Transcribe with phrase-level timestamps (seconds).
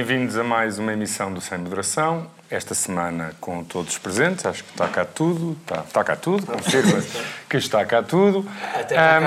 [0.00, 2.26] bem-vindos a mais uma emissão do Sem Moderação.
[2.50, 6.46] Esta semana com todos os presentes, acho que está cá tudo, está, está cá tudo,
[6.46, 7.04] confirma
[7.46, 8.48] que está cá tudo.
[8.74, 9.20] Até cá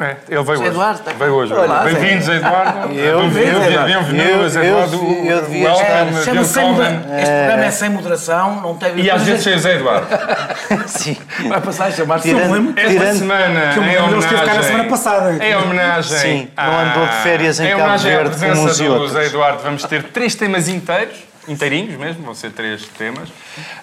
[0.00, 0.64] é, ele veio hoje.
[0.68, 1.54] Eduardo, está veio hoje.
[1.84, 2.92] Bem-vindos, Eduardo.
[2.94, 4.96] Eu- Bem-vindos, Eduardo.
[4.96, 6.06] eu- devia estar-.
[6.08, 8.98] Este programa é sem moderação, não tem.
[9.00, 10.06] E às vezes sem Zé Eduardo.
[10.86, 11.16] Sim.
[11.48, 12.28] vai passar a chamar-se.
[12.28, 12.80] Tirando- Não me lembro.
[12.80, 15.44] Esta semana, que eu me em lembro, ele esteve cá na homenagem- semana passada.
[15.44, 16.18] Em homenagem.
[16.18, 19.12] Sim, não andou de férias em em Cabo Verde como uns e do outros.
[19.12, 21.16] Zé Eduardo, vamos ter três temas inteiros.
[21.48, 23.28] Inteirinhos mesmo, vão ser três temas.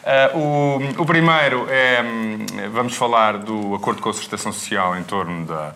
[0.04, 2.02] Ah, o, o primeiro é.
[2.04, 5.74] hum, Vamos falar do acordo de concertação social em torno da-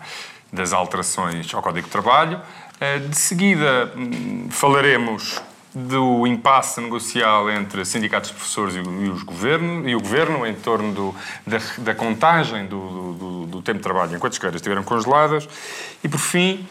[0.52, 2.40] das alterações ao Código de Trabalho.
[2.80, 5.40] Ah, de seguida, hum, falaremos
[5.74, 10.54] do impasse negocial entre sindicatos de professores e, e os governo, e o governo em
[10.54, 11.14] torno do-
[11.46, 15.46] da, da contagem do, do- do- do tempo de trabalho enquanto as carreiras estiveram congeladas.
[16.02, 16.66] E, por fim,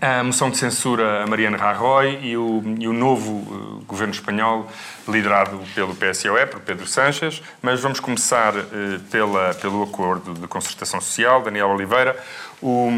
[0.00, 4.66] a moção de censura a Mariana Rajoy e o, e o novo eh, governo espanhol
[5.08, 7.42] liderado pelo PSOE, por Pedro Sánchez.
[7.60, 8.62] Mas vamos começar eh,
[9.10, 11.42] pela, pelo acordo de concertação social.
[11.42, 12.16] Daniel Oliveira,
[12.62, 12.88] o,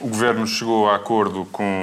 [0.00, 1.80] o governo chegou a acordo com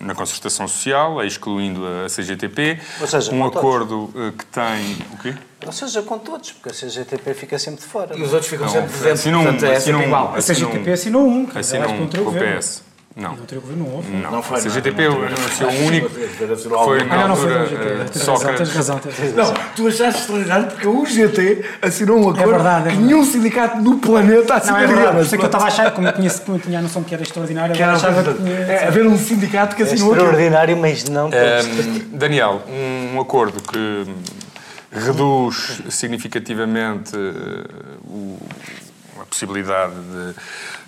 [0.00, 3.58] na concertação social, excluindo a CGTP, Ou seja, um com todos.
[3.58, 5.34] acordo eh, que tem o quê?
[5.66, 8.16] Ou seja, com todos, porque a CGTP fica sempre de fora.
[8.16, 9.20] E os outros ficam sempre presentes.
[9.20, 10.34] assinou um, Portanto, é assinou um, igual.
[10.34, 12.58] A CGTP assinou um, que assinou um contra o com o governo.
[12.58, 12.89] PS.
[13.16, 13.36] Não.
[13.36, 14.10] Contra o governo não houve.
[14.12, 15.06] Não, Não foi a nada, não teve.
[15.06, 16.08] anunciou o único.
[16.08, 17.82] Foi na não, não foi altura o GT.
[17.82, 18.58] eh, Tens razão, Sócrates.
[18.68, 19.34] tens razão, tens razão.
[19.44, 23.78] Não, tu achaste extraordinário porque o UGT assinou um acordo verdade, é que nenhum sindicato
[23.78, 26.30] no planeta Não, é verdade, isso é que eu estava a achar, como eu tinha,
[26.30, 28.88] como eu tinha a noção que era extraordinário, Que era achava que é, tinha...
[28.88, 30.26] haver um sindicato que É assinou aquilo.
[30.28, 31.26] extraordinário, mas não.
[31.26, 32.62] Um, Daniel,
[33.14, 34.06] um acordo que
[34.92, 38.79] reduz significativamente uh, o- a
[39.30, 40.34] possibilidade de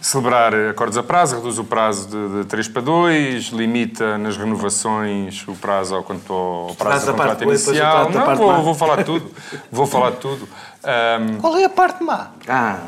[0.00, 5.44] celebrar acordos a prazo, reduz o prazo de, de 3 para 2, limita nas renovações
[5.46, 8.10] o prazo ao, quanto ao prazo do contrato inicial.
[8.10, 9.30] Não, parte vou, vou falar de tudo.
[9.70, 10.48] Vou falar tudo.
[10.84, 12.32] Um, Qual é a parte má?
[12.48, 12.80] Ah,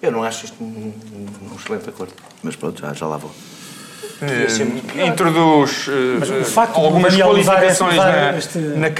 [0.00, 2.12] eu não acho isto um, um- um excelente acordo.
[2.42, 3.30] Mas pronto, já, já lá vou.
[4.22, 8.90] Eh, introduz eh, do algumas qualificações na, este- na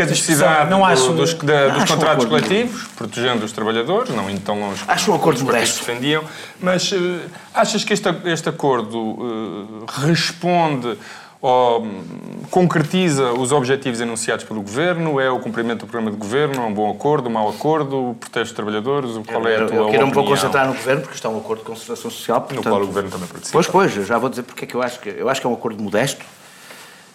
[1.11, 2.29] do- dos, da- dos um contratos acordo.
[2.29, 6.25] coletivos, protegendo os trabalhadores, não indo tão longe Acho um acordo os partidos defendiam.
[6.61, 7.21] Mas eh,
[7.55, 10.97] achas que este, este acordo eh, responde
[11.45, 12.03] ou hum,
[12.51, 15.21] concretiza os objetivos anunciados pelo Governo?
[15.21, 16.55] É o cumprimento do programa de Governo?
[16.63, 18.17] É um bom acordo, um mau acordo?
[18.19, 19.11] Protege os trabalhadores?
[19.27, 21.31] Qual é a eu, tua eu quero um pouco concentrar no governo, porque isto é
[21.31, 22.41] um acordo de concertação social.
[22.41, 23.53] No portanto- qual o Governo também participa.
[23.53, 25.47] Pois, pois, eu já vou dizer porque é que eu acho que, eu acho que
[25.47, 26.25] é um acordo modesto,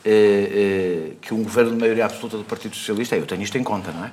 [0.05, 3.63] eh, eh, que um governo de maioria absoluta do Partido Socialista, eu tenho isto em
[3.63, 4.11] conta, não é?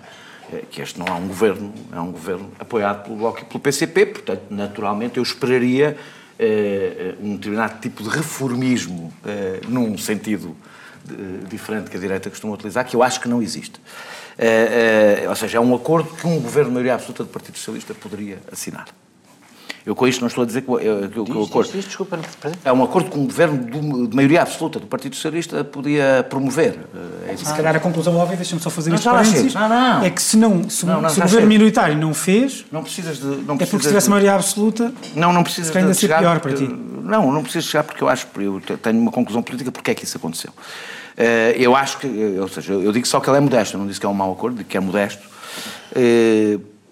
[0.51, 3.61] Eh, Que este não é um governo, é um governo apoiado pelo Bloco e pelo
[3.61, 5.95] PCP, portanto, naturalmente, eu esperaria
[7.21, 10.57] um determinado tipo de reformismo eh, num sentido
[11.05, 13.81] de- diferente que a direita costuma utilizar, que eu acho que não existe.
[14.39, 17.57] Eh, eh, ou seja, é um acordo que um governo de maioria absoluta do Partido
[17.57, 18.87] Socialista poderia assinar.
[19.87, 21.67] Eu com isto não estou a dizer que, o- que que o acordo...
[21.67, 22.19] Diz, diz, desculpa.
[22.65, 26.77] É um acordo que um governo do- de maioria absoluta do Partido Socialista podia promover.
[27.29, 27.37] É.
[27.37, 29.55] Se calhar a conclusão óbvia, deixa-me só fazer Não, lá parênteses.
[29.55, 30.03] Não, não.
[30.05, 31.47] é que se, não, se, Não, não, se o governo chego.
[31.47, 33.27] minoritário não fez, Não precisas de.
[33.27, 35.97] Não é porque precisas se tivesse de- maioria absoluta, Não, não precisas Se ainda de
[35.97, 36.81] ser chegar pior porque- para ti.
[37.05, 39.95] Não, não precisas chegar porque eu acho, eu te- tenho uma conclusão política porque é
[39.95, 40.51] que isso aconteceu.
[41.17, 43.77] Eh, eu acho que, eh, ou seja, eu eu digo só que ele é modesto,
[43.77, 45.23] eu não disse que é um mau acordo, digo que é modesto.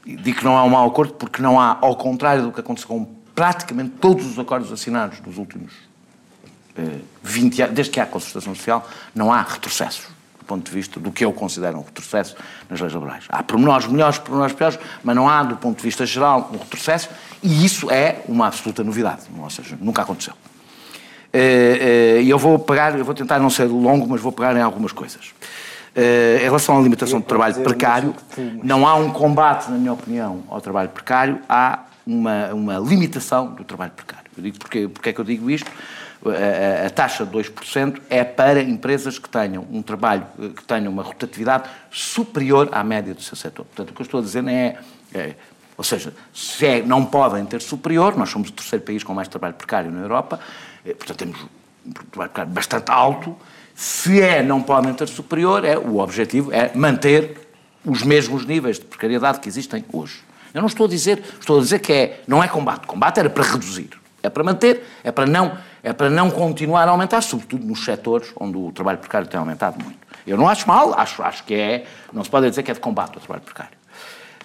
[0.05, 2.89] Digo que não é um mau acordo porque não há, ao contrário do que aconteceu
[2.89, 5.73] com praticamente todos os acordos assinados dos últimos
[6.77, 10.07] eh, 20 anos, desde que há concertação social, não há retrocessos,
[10.39, 12.37] do ponto de vista do que eu considero um retrocesso
[12.69, 13.25] nas leis laborais.
[13.29, 17.09] Há pormenores melhores, pormenores piores, mas não há, do ponto de vista geral, um retrocesso,
[17.43, 20.35] e isso é uma absoluta novidade, ou seja, nunca aconteceu.
[21.33, 24.55] Eh, eh, E eu vou pegar, eu vou tentar não ser longo, mas vou pegar
[24.57, 25.33] em algumas coisas.
[25.95, 28.15] Eh, Em relação à limitação do trabalho precário,
[28.63, 33.63] não há um combate, na minha opinião, ao trabalho precário, há uma, uma limitação do
[33.65, 34.25] trabalho precário.
[34.37, 35.71] Eu digo porque, porque é que eu digo isto?
[36.27, 40.65] A, a- a taxa de 2% é para empresas que tenham um trabalho, eh, que
[40.65, 43.65] tenham uma rotatividade superior à média do seu setor.
[43.67, 44.77] Portanto, o que eu estou a dizer é,
[45.15, 45.35] é
[45.77, 49.29] ou seja, se é, não podem ter superior, nós somos o terceiro país com mais
[49.29, 50.41] trabalho precário na Europa,
[50.85, 51.39] eh, portanto temos
[51.87, 53.37] um trabalho precário bastante alto,
[53.75, 57.49] se é não podem ter superior, é, o objetivo é manter
[57.85, 60.23] os mesmos níveis de precariedade que existem hoje.
[60.53, 63.29] Eu não estou a dizer, estou a dizer que é, não é combate, combate era
[63.29, 63.91] para reduzir,
[64.23, 68.33] é para manter, é para não, é para não continuar a aumentar, sobretudo nos setores
[68.39, 69.99] onde o trabalho precário tem aumentado muito.
[70.27, 72.81] Eu não acho mal, acho, acho que é, não se pode dizer que é de
[72.81, 73.77] combate ao trabalho precário.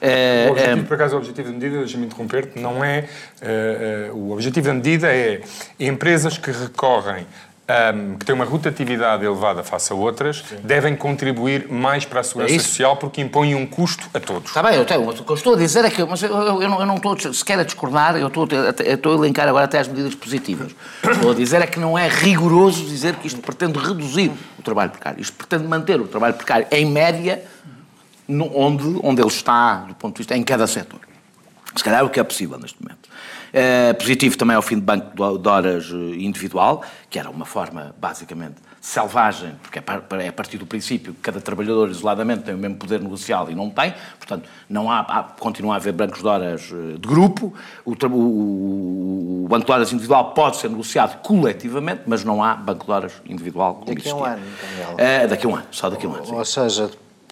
[0.02, 3.08] Eh, O objetivo, eh, por acaso, o objetivo da medida, deixa-me interromper-te, não é.
[3.42, 5.42] eh, eh, o objetivo da medida é
[5.80, 7.28] empresas que recorrem
[7.70, 12.56] ahm, que têm uma rotatividade elevada face a outras, devem contribuir mais para a segurança
[12.56, 14.50] É social porque impõem um custo a todos.
[14.50, 16.04] Está bem, eu tenho, o que eu estou a dizer é que.
[16.04, 18.96] Mas eu, eu- eu não, eu não estou sequer a discordar, eu estou, a- eu
[18.96, 20.72] estou a elencar agora até as medidas positivas.
[21.04, 24.90] Estou a dizer é que não é rigoroso dizer que isto pretende reduzir o trabalho
[24.90, 25.22] precário.
[25.22, 27.44] Isto pretende manter o trabalho precário em média
[28.28, 31.00] no- onde, onde ele está, do ponto de vista, em cada setor.
[31.80, 33.08] Se calhar é o que é possível neste momento.
[33.54, 37.46] Eh, positivo também é o fim de banco de horas eh, individual, que era uma
[37.46, 39.84] forma basicamente selvagem, porque é
[40.24, 43.56] é a partir do princípio que cada trabalhador isoladamente tem o mesmo poder negocial e
[43.56, 47.54] não tem, portanto, não há, há- continua a haver bancos de horas eh, de grupo,
[47.86, 52.86] o, o- o banco de horas individual pode ser negociado coletivamente, mas não há banco
[52.86, 54.96] de horas individual como Daqui a um ano, Daniel.
[54.98, 56.26] Eh, daqui a um ano, só daqui a um ano.
[56.26, 56.36] sim.
[56.36, 56.90] Ou seja,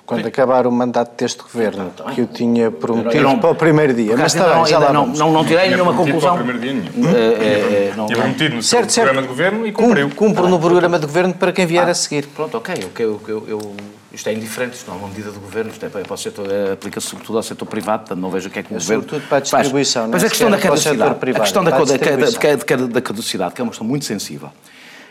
[0.07, 2.15] quando acabar o mandato deste governo, Tá bem.
[2.15, 4.15] que eu tinha prometido Eu não- para o primeiro dia.
[4.15, 6.38] Mas está bem, já não, lá não, não, não tirei Tinha nenhuma prometido para o
[6.38, 6.57] conclusão.
[6.57, 7.09] primeiro dia nenhum.
[7.09, 9.06] Eh, eh, eh, não- Tinha não- prometido no Certo, certo.
[9.07, 10.09] programa de governo e Cum- cumpriu.
[10.15, 12.25] Cumpro no programa de governo para quem vier a seguir.
[12.27, 12.74] Pronto, ok.
[13.00, 13.75] eu- eu- eu-
[14.13, 16.18] isto é indiferente, isto não é uma medida do governo, isto é para, para o
[16.18, 18.77] setor, eh, aplica-se sobretudo ao setor privado, portanto não vejo o que é que o
[18.77, 19.04] É governo.
[19.04, 22.88] sobretudo para a distribuição, Mas não a questão da caducidade, a privado, questão da, da,
[22.88, 24.50] da, caducidade, que é uma questão muito sensível,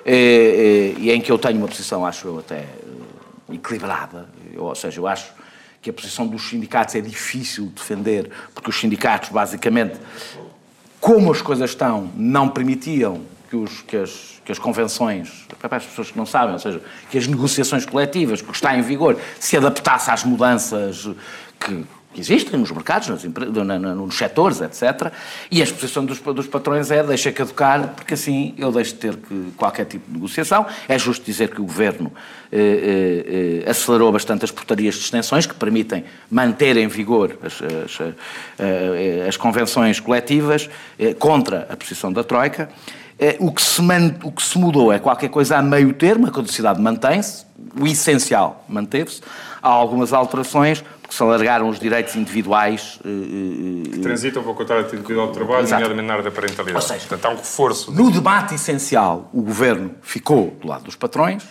[0.07, 2.65] eh, eh, e em que eu tenho uma posição, acho eu, até
[3.53, 4.27] equilibrada,
[4.57, 5.31] Eu- ou seja, eu acho
[5.83, 9.97] que a posição dos sindicatos é difícil de defender, porque os sindicatos, basicamente,
[11.01, 15.85] como as coisas estão, não permitiam que, os- que as, que as convenções, para as
[15.85, 16.81] pessoas que não sabem, ou seja,
[17.11, 21.09] que as negociações coletivas, que está em vigor, se adaptasse às mudanças
[21.61, 21.85] que,
[22.17, 23.09] que existem nos mercados,
[23.67, 25.13] na- nos setores, etc.
[25.51, 29.17] E a exposição dos, dos patrões é deixa caducar, porque assim eu deixo de ter
[29.17, 30.65] que, qualquer tipo de negociação.
[30.89, 32.11] É justo dizer que o Governo
[32.51, 37.61] eh, eh, eh, acelerou bastante as portarias de extensões que permitem manter em vigor as,
[37.63, 38.01] as,
[38.59, 42.71] eh, as convenções coletivas eh, contra a posição da Troika.
[43.19, 43.83] Eh, O que, se
[44.25, 47.45] o que se mudou é qualquer coisa a meio termo, a caducidade mantém-se,
[47.79, 49.21] o essencial manteve-se.
[49.63, 52.99] Há algumas alterações, porque se alargaram os direitos individuais.
[53.05, 55.75] eh, eh, eh, Transitam para o contrato individual de trabalho, Exato.
[55.83, 56.77] nomeadamente na área da parentalidade.
[56.77, 57.93] Ou seja, Portanto, há um reforço.
[57.93, 61.45] No debate essencial, o governo ficou do lado dos patrões,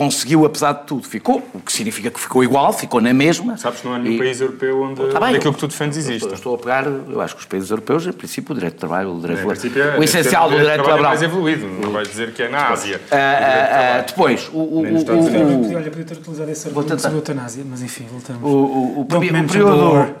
[0.00, 3.56] conseguiu, apesar de tudo, ficou, o que significa que ficou igual, ficou na mesma.
[3.56, 5.96] Sabes que não há nenhum E- país europeu onde Tá bem, aquilo que tu defendes
[5.96, 6.16] existe.
[6.24, 8.78] estou, estou a pegar, eu acho que os países europeus, em princípio, o direito de
[8.80, 11.10] trabalho, o direito Em laboral- é- o essencial do direito trabalho é laboral.
[11.12, 11.66] mais evoluído.
[11.66, 13.00] Não vais dizer que é na Ásia.
[13.10, 16.82] Ah, ah, ah, depois, o, o, o, o- Podia, olha, podia ter utilizado esse Vou
[16.82, 16.98] argumento tentar.
[16.98, 18.42] sobre a eutanásia, mas enfim, voltamos.
[18.42, 20.14] o, o, o, o período.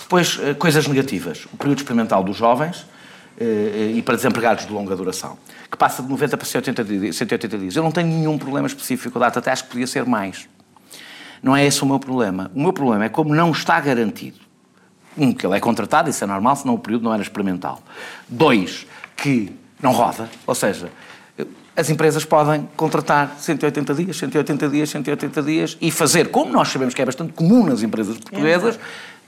[0.00, 1.46] Depois, eh, coisas negativas.
[1.52, 2.86] O período experimental dos jovens
[3.38, 5.36] e para desempregados de longa duração,
[5.70, 7.16] que passa de 90 para 180 dias.
[7.16, 7.76] 180 dias.
[7.76, 10.48] Eu não tenho nenhum problema específico com a data, até acho que podia ser mais.
[11.42, 12.50] Não é esse o meu problema.
[12.54, 14.38] O meu problema é como não está garantido.
[15.16, 17.82] Um, que ele é contratado, isso é normal, senão o período não era experimental.
[18.28, 18.86] Dois,
[19.16, 19.50] que
[19.80, 20.90] não roda, ou seja,
[21.76, 26.94] as empresas podem contratar 180 dias, 180 dias, 180 dias e fazer, como nós sabemos
[26.94, 28.78] que é bastante comum nas empresas portuguesas,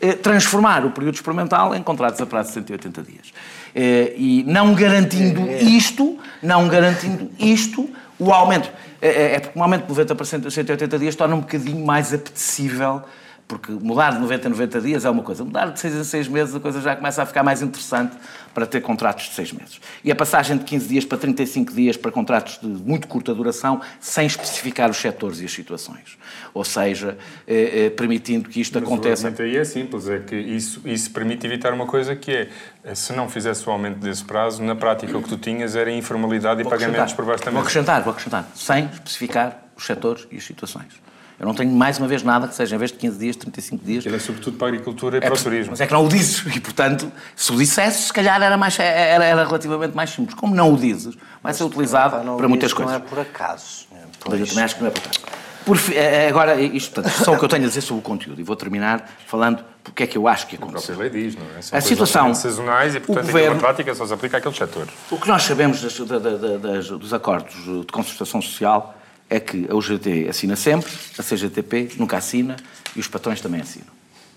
[0.01, 3.33] eh, transformar o período experimental em contratos a prazo de 180 dias.
[3.75, 8.71] Eh, E não garantindo isto, não garantindo isto, o aumento,
[9.01, 13.03] é, é porque um aumento de 90 para 180 dias torna um bocadinho mais apetecível
[13.49, 16.29] porque mudar de 90 a 90 dias é uma coisa, mudar de 6 em 6
[16.29, 18.15] meses a coisa já começa a ficar mais interessante
[18.53, 19.81] para ter contratos de 6 meses.
[20.05, 23.81] E a passagem de 15 dias para 35 dias para contratos de muito curta duração,
[24.01, 26.19] sem especificar os setores e as situações.
[26.53, 29.31] Ou seja, eh, eh, permitindo que isto Mas aconteça.
[29.31, 32.49] O aí é simples, é que isso, isso permite evitar uma coisa que é,
[32.85, 35.91] eh, se não fizesse o aumento desse prazo, na prática o que tu tinhas era
[35.91, 37.17] informalidade e Vou pagamentos acrescentar.
[37.17, 41.08] por baixo da Vou acrescentar, vou acrescentar, sem especificar os setores e as situações.
[41.41, 43.85] Eu não tenho mais uma vez nada que seja, em vez de 15 dias, 35
[43.85, 45.71] dias, Ele é sobretudo para a agricultura e para o turismo.
[45.71, 46.45] Mas é que não o dizes.
[46.55, 50.35] E, portanto, se o dissesse, se calhar era, mais, era, era relativamente mais simples.
[50.35, 52.93] Como não o dizes, vai ser utilizado não para muitas coisas.
[52.93, 53.87] Não é por acaso.
[53.93, 55.21] É por Mas eu também acho que não é por acaso.
[55.65, 58.01] Por fi- eh, eh, agora, isto, portanto, só o que eu tenho a dizer sobre
[58.01, 58.41] o conteúdo.
[58.41, 60.97] E vou terminar falando porque é que eu acho que A aconteceu.
[60.97, 61.63] lei diz, não é?
[61.63, 64.91] São A situação- sazonais e, o portanto, governo- na prática só se aplica àqueles setores.
[65.11, 68.95] O que nós sabemos das- da- da- da- das- dos acordos de concertação social
[69.31, 72.57] é que a UGT assina sempre, a CGTP nunca assina
[72.97, 73.89] e os patrões também assinam.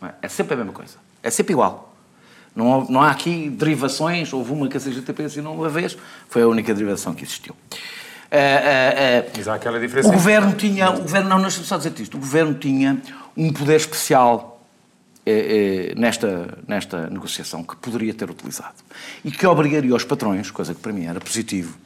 [0.02, 0.96] Não É É sempre a mesma coisa.
[1.24, 1.96] É sempre igual.
[2.56, 4.34] Não, não há aqui derivações.
[4.34, 7.56] Houve uma que a CGTP assinou uma vez, foi a única derivação que existiu.
[8.30, 10.08] Ah, ah, ah, Mas há aquela diferença.
[10.08, 13.02] o governo tinha, o governo, não, deixa-me só dizer isto, o governo tinha
[13.36, 14.62] um poder especial
[15.26, 18.76] eh, eh, nesta, nesta negociação que poderia ter utilizado
[19.24, 21.78] e que obrigaria os patrões, coisa que para mim era positivo,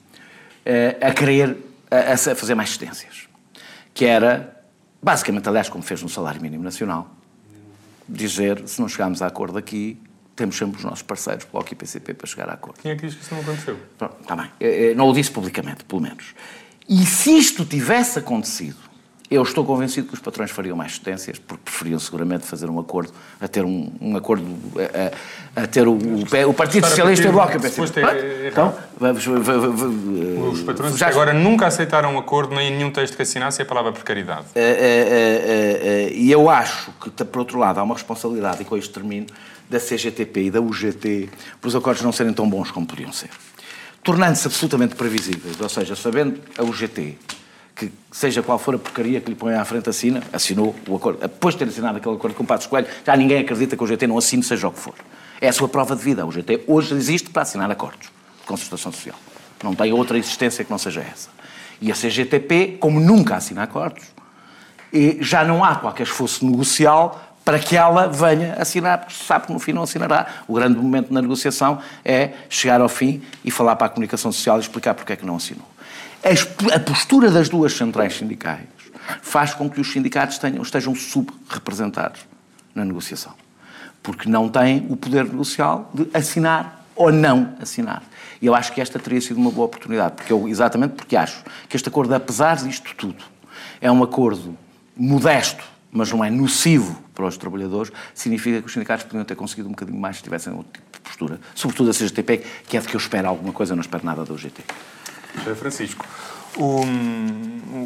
[0.64, 1.58] eh, a querer
[1.90, 3.28] a, a fazer mais cedências.
[3.94, 4.62] Que era,
[5.02, 7.10] basicamente, aliás, como fez no salário mínimo nacional,
[8.08, 10.00] dizer, se não chegarmos a acordo aqui,
[10.36, 12.82] temos sempre os nossos parceiros, Bloco e PCP, para chegar a acordo.
[12.82, 13.80] Quem é que diz que isso não aconteceu?
[13.98, 14.52] Pronto, está bem.
[14.96, 16.36] Não o disse publicamente, pelo menos.
[16.88, 18.78] E se isto tivesse acontecido,
[19.30, 23.12] eu estou convencido que os patrões fariam mais cedências, porque preferiam seguramente fazer um acordo,
[23.42, 24.46] a ter um, um acordo,
[24.78, 28.48] a, a- a ter o, o, o Partido Socialista e o Bloco é.
[28.50, 32.72] Então, vamos, v- v- v- Os patrões já- até agora nunca aceitaram um acordo, nem
[32.72, 34.46] em nenhum texto que assinasse a palavra precariedade.
[34.54, 38.66] Eh, eh, eh, eh, E eu acho que, por outro lado, há uma responsabilidade, e
[38.66, 39.26] com isto termino,
[39.70, 41.30] da CGTP e da UGT,
[41.60, 43.30] por os acordos não serem tão bons como podiam ser.
[44.04, 47.18] Tornando-se absolutamente previsíveis, ou seja, sabendo a UGT
[47.76, 51.20] que, seja qual for a porcaria que lhe põe à frente, assina, assinou o acordo.
[51.20, 53.86] Depois de ter assinado aquele acordo com o Passos Coelho, já ninguém acredita que a
[53.86, 54.94] UGT não assine, seja o que for.
[55.42, 56.22] É a sua prova de vida.
[56.22, 59.18] A UGT hoje existe para assinar acordos de concertação social.
[59.62, 61.30] Não tem outra existência que não seja essa.
[61.82, 64.06] E a CGTP, como nunca assina acordos,
[65.20, 69.60] já não há qualquer esforço negocial para que ela venha assinar, porque sabe que no
[69.60, 70.26] fim não assinará.
[70.48, 74.58] O grande momento na negociação é chegar ao fim e falar para a comunicação social
[74.58, 75.75] e explicar porque é que não assinou.
[76.74, 78.66] A postura das duas centrais sindicais
[79.22, 82.22] faz com que os sindicatos tenham, estejam subrepresentados
[82.74, 83.34] na negociação.
[84.02, 88.02] Porque não têm o poder negocial de assinar ou não assinar.
[88.42, 91.44] E eu acho que esta teria sido uma boa oportunidade, porque eu, exatamente porque acho
[91.70, 93.24] que este acordo, apesar disto tudo,
[93.80, 94.58] é um acordo
[94.98, 99.68] modesto, mas não é nocivo para os trabalhadores, significa que os sindicatos podiam ter conseguido
[99.68, 101.40] um bocadinho mais se tivessem outro tipo de postura.
[101.54, 104.34] Sobretudo a CGTP, que é de que eu espero alguma coisa, não espero nada da
[104.34, 104.64] UGT.
[105.48, 106.06] Eh, Francisco,
[106.58, 106.82] o,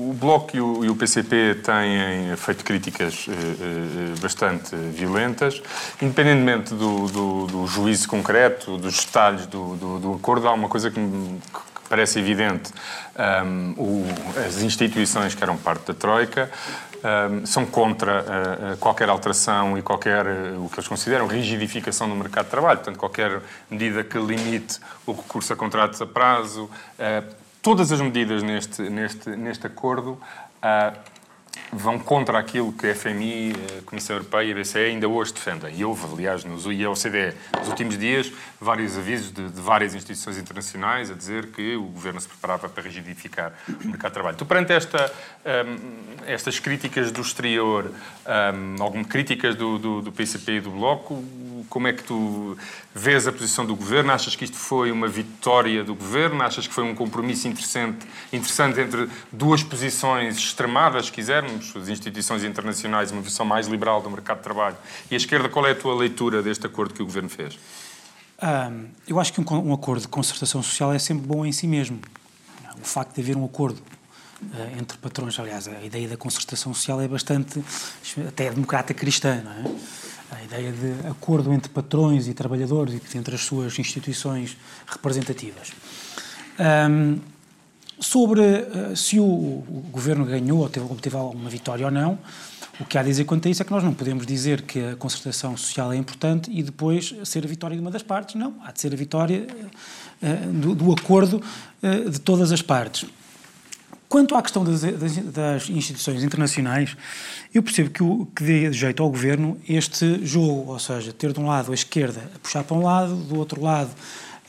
[0.09, 5.61] o Bloco e o, e o PCP têm feito críticas eh, eh, bastante violentas.
[6.01, 10.91] Independentemente do, do- do juízo concreto, dos detalhes do, do- do acordo, há uma coisa
[10.91, 12.71] que me que parece evidente.
[13.17, 14.05] Ahm, o-
[14.47, 16.49] as instituições que eram parte da Troika
[17.03, 22.15] ahm, são contra ah, qualquer alteração e qualquer, ah, o que eles consideram, rigidificação do
[22.15, 22.77] mercado de trabalho.
[22.77, 27.23] Portanto, qualquer medida que limite o recurso a contratos a prazo, ah,
[27.61, 30.17] todas as medidas neste, neste, neste acordo
[31.71, 35.75] vão contra aquilo que a FMI, a Comissão Europeia e a BCE ainda hoje defendem.
[35.75, 39.93] E houve, aliás, nos, e a OCDE, nos últimos dias, vários avisos de, de várias
[39.93, 44.37] instituições internacionais a dizer que o governo se preparava para rigidificar o mercado de trabalho.
[44.37, 45.11] Tu, perante esta,
[45.45, 45.77] hum,
[46.25, 51.23] estas críticas do exterior, hum, algumas críticas do, do, do PCP e do Bloco,
[51.69, 52.57] como é que tu
[52.93, 54.11] vês a posição do governo?
[54.11, 56.41] Achas que isto foi uma vitória do governo?
[56.41, 62.43] Achas que foi um compromisso interessante, interessante entre duas posições extremadas, se quisermos, as instituições
[62.43, 64.77] internacionais, uma visão mais liberal do mercado de trabalho,
[65.09, 67.57] e a esquerda, qual é a tua leitura deste acordo que o governo fez?
[68.41, 71.67] Ahm, eu acho que um, um acordo de concertação social é sempre bom em si
[71.67, 71.99] mesmo.
[72.81, 73.81] O facto de haver um acordo
[74.53, 77.61] eh, entre patrões, aliás, a ideia da concertação social é bastante,
[78.27, 79.63] até democrata cristã, não é?
[80.31, 84.55] A ideia de acordo entre patrões e trabalhadores e entre as suas instituições
[84.87, 85.71] representativas.
[86.59, 87.19] Ahm,
[87.99, 92.17] sobre eh, se o, o governo ganhou ou teve, obteve alguma vitória ou não,
[92.79, 94.79] o que há a dizer quanto a isso é que nós não podemos dizer que
[94.79, 98.35] a concertação social é importante e depois ser a vitória de uma das partes.
[98.35, 99.47] Não, há de ser a vitória
[100.21, 101.41] eh, do, do acordo
[101.83, 103.05] eh, de todas as partes.
[104.09, 106.97] Quanto à questão das, das- das instituições internacionais,
[107.53, 111.39] eu percebo que, o, que dê jeito ao governo este jogo, ou seja, ter de
[111.39, 113.91] um lado a esquerda a puxar para um lado, do outro lado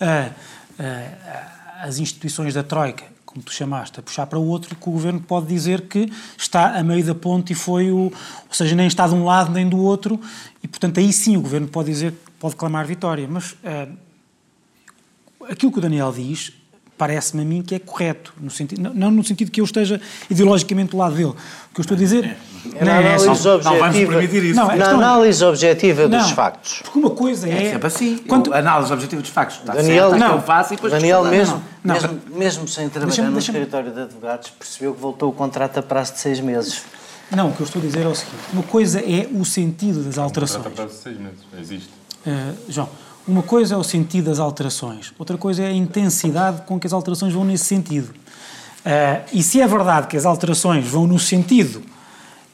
[0.00, 0.30] a-
[0.82, 4.92] a- as instituições da Troika, como tu chamaste, a puxar para o outro, que o
[4.92, 7.96] governo pode dizer que está a meio da ponte e foi o.
[8.06, 8.12] Ou
[8.52, 10.18] seja, nem está de um lado nem do outro,
[10.62, 13.28] e portanto aí sim o governo pode dizer, pode clamar vitória.
[13.30, 13.54] Mas.
[13.62, 13.86] ah,
[15.50, 16.52] aquilo que o Daniel diz
[17.00, 19.98] parece-me a mim que é correto, no sentido, não, não no sentido que eu esteja
[20.28, 21.30] ideologicamente do lado dele.
[21.30, 24.44] O que eu estou a dizer É não na é análise não vamos objetiva, permitir
[24.44, 24.56] isso.
[24.56, 26.80] Não, a na questão- análise objetiva dos Não, factos.
[26.82, 27.52] Porque uma coisa é.
[27.68, 28.18] É sempre assim.
[28.18, 29.56] Quanto- análise objetiva dos factos.
[29.60, 30.36] Está Daniel, certo, é que não.
[30.36, 32.02] eu faço e depois Daniel mesmo, Não, não.
[32.02, 35.78] mesmo, mesmo sem trabalhar Deixa-me- no deixa-me- escritório de advogados, percebeu que voltou o contrato
[35.78, 36.82] a prazo de seis meses.
[37.30, 40.02] Não, o que eu estou a dizer é o seguinte: uma coisa é o sentido
[40.04, 40.60] das alterações.
[40.62, 41.38] Trata prazo de seis meses.
[41.58, 41.88] Existe.
[42.26, 42.88] Uh, João,
[43.30, 46.92] uma coisa é o sentido das alterações, outra coisa é a intensidade com que as
[46.92, 48.08] alterações vão nesse sentido.
[48.80, 51.82] Uh, e se é verdade que as alterações vão no sentido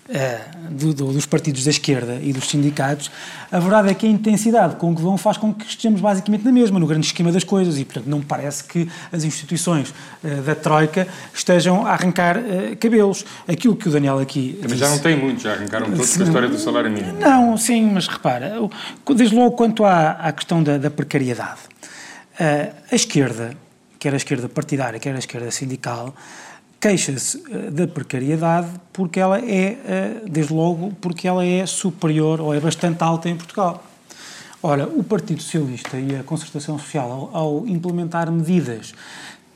[0.09, 3.11] uh, do- do- dos partidos da esquerda e dos sindicatos,
[3.51, 6.53] a verdade é que a intensidade com que vão faz com que estejamos basicamente na
[6.53, 9.95] mesma, no grande esquema das coisas, e portanto não parece que as instituições
[10.25, 13.25] uh, da Troika estejam a arrancar uh, cabelos.
[13.49, 14.59] Aquilo que o Daniel aqui.
[14.69, 17.19] Mas já não tem muito, já arrancaram todos com a história do salário mínimo.
[17.19, 18.55] não, sim, mas repara,
[19.15, 21.61] desde logo quanto à, à questão da, da precariedade,
[22.91, 23.53] a esquerda,
[23.99, 26.15] quer a esquerda partidária, quer a esquerda sindical,
[26.91, 32.55] queixa-se eh, da precariedade porque ela é, eh, desde logo, porque ela é superior ou
[32.55, 33.83] é bastante alta em Portugal.
[34.63, 38.95] Ora, o Partido Socialista e a Concertação Social, ao, ao implementar medidas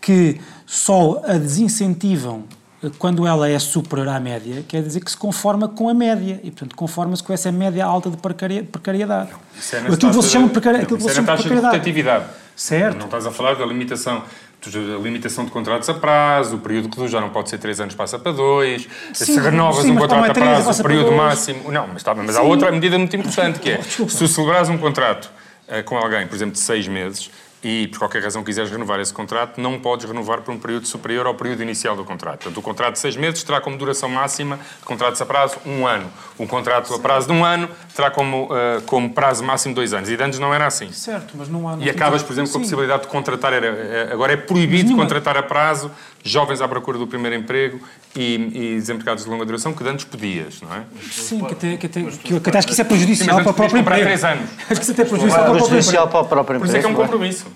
[0.00, 2.42] que só a desincentivam
[2.82, 6.40] eh, quando ela é superior à média, quer dizer que se conforma com a média
[6.42, 9.30] e, portanto, conforma-se com essa média alta de precariedade.
[9.56, 11.76] Isso é aquilo que de de- precari- não, isso é na de taxa de precariedade.
[11.76, 12.25] rotatividade.
[12.56, 12.99] Certo.
[12.99, 14.22] Não estás a falar da limitação,
[14.69, 17.95] a limitação de contratos a prazo, o período que já não pode ser 3 anos,
[17.95, 18.88] passa para 2.
[19.14, 21.73] Sim, Se renovas sim, um mas contrato é a prazo, o período máximo.
[21.73, 24.76] Não, mas, bem, mas há outra medida muito importante que é: se tu celebrares um
[24.76, 25.31] contrato
[25.67, 27.31] eh, com alguém, por exemplo, de 6 meses,
[27.62, 31.26] e por qualquer razão quiseres renovar esse contrato, não podes renovar por um período superior
[31.26, 32.38] ao período inicial do contrato.
[32.45, 36.11] Portanto, o contrato de 6 meses terá como duração máxima contratos a prazo um ano.
[36.38, 40.09] Um contrato a prazo de um ano terá como, eh, como prazo máximo dois anos.
[40.09, 40.90] E de antes não era assim.
[40.90, 41.76] Certo, mas não há...
[41.79, 45.02] E acabas, por exemplo, com a possibilidade de contratar, era- é- agora é proibido nenhuma-
[45.05, 45.90] contratar a prazo,
[46.22, 47.80] jovens à procura do primeiro emprego
[48.14, 50.84] e, e desempregados de longa duração, que de antes podias, não é?
[51.10, 53.44] Sim, que até, que até, que eu até acho que isso é Sim, prejudicial mas
[53.44, 54.02] para o próprio emprego.
[54.02, 54.50] três anos.
[54.70, 56.10] Acho que isso até é prejudicial para o próprio prejudicial emprego.
[56.10, 57.46] para o próprio Por isso é que é um não compromisso.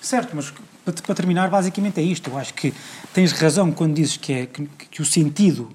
[0.00, 0.52] Certo, mas
[0.84, 2.30] para, terminar, basicamente é isto.
[2.30, 2.72] Eu acho que
[3.12, 5.70] tens razão quando dizes que, é, que, que o sentido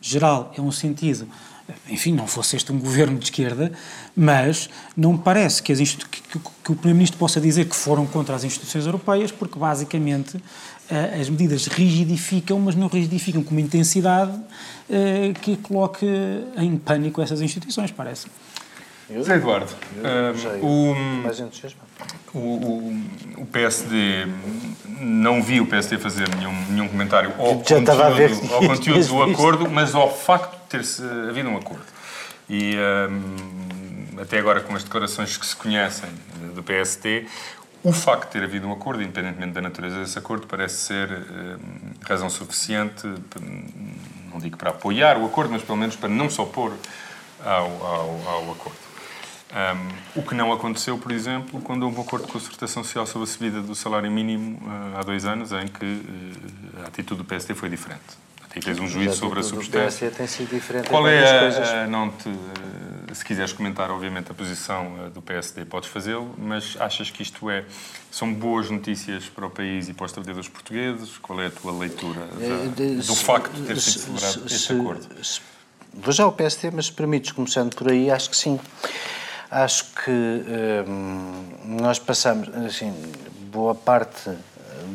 [0.00, 1.28] geral é um sentido,
[1.88, 3.70] enfim, não fosse este um governo de esquerda,
[4.16, 8.34] mas não me parece que, que, que- que o Primeiro-Ministro possa dizer que foram contra
[8.34, 10.42] as instituições europeias, porque basicamente
[11.20, 14.32] as medidas rigidificam, mas não rigidificam com uma intensidade
[14.88, 16.06] eh, que coloque
[16.56, 18.26] em pânico essas instituições, parece.
[19.10, 19.70] José Eduardo,
[20.36, 20.60] sei.
[20.60, 21.22] hum,
[22.34, 24.26] o, o, o, o PSD,
[25.00, 28.60] não vi o PSD fazer nenhum, nenhum comentário ao Já estava a ver conteúdo, ao
[28.60, 31.86] conteúdo do acordo, mas ao facto de ter havido um acordo.
[32.50, 32.76] E
[33.10, 36.10] hum, até agora, com as declarações que se conhecem
[36.54, 37.26] do PSD,
[37.82, 41.58] o facto de ter havido um acordo, independentemente da natureza desse acordo, parece ser hum,
[42.02, 43.06] razão suficiente,
[44.32, 46.72] não digo para apoiar o acordo, mas pelo menos para não se opor
[47.44, 48.88] ao, ao, ao acordo.
[49.50, 53.28] Um, o que não aconteceu, por exemplo, quando houve um acordo de concertação social sobre
[53.28, 57.24] a subida do salário mínimo uh, há dois anos, em que uh, a atitude do
[57.24, 58.27] PSD foi diferente.
[58.58, 60.10] Até fez um juízo sobre a substância.
[60.10, 61.68] Tem sido diferente Qual é a, coisas.
[61.68, 66.34] a- não te, uh, se quiseres comentar, obviamente, a posição uh, do PSD, podes fazê-lo,
[66.38, 67.64] mas achas que isto é
[68.10, 71.18] são boas notícias para o país e para os trabalhadores portugueses?
[71.18, 74.58] Qual é a tua leitura da- Eh, do se- facto de ter sido celebrado este
[74.58, 75.24] se- acordo?
[75.24, 75.40] se-
[75.94, 78.60] Vou já ao PSD, mas se permites, começando por aí, acho que sim.
[79.50, 80.10] Acho que
[80.86, 81.44] hum,
[81.80, 82.92] nós passamos, assim,
[83.50, 84.30] boa parte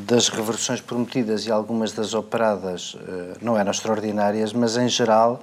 [0.07, 5.41] das reversões prometidas e algumas das operadas eh, não eram extraordinárias, mas em geral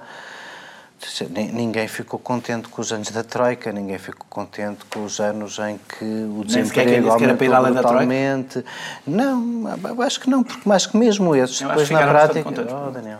[1.31, 5.57] Ni- Ninguém ficou contente com os anos da Troika, ninguém ficou contente com os anos
[5.57, 8.65] em que o desemprego que para aumentou brutalmente.
[9.07, 9.63] Não,
[10.05, 12.49] acho que não, porque mais que mesmo esses, Eu depois na prática.
[12.87, 13.19] Oh, Daniel,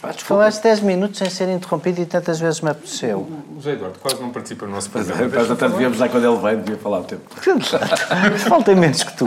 [0.00, 3.18] Pá, falaste 10 minutos sem ser interrompido e tantas vezes me apeteceu.
[3.18, 5.28] O José Eduardo quase não participa no nosso é, programa.
[5.36, 7.22] Nós até devíamos lá quando ele veio, devia falar o tempo.
[8.48, 9.26] Falta menos que tu.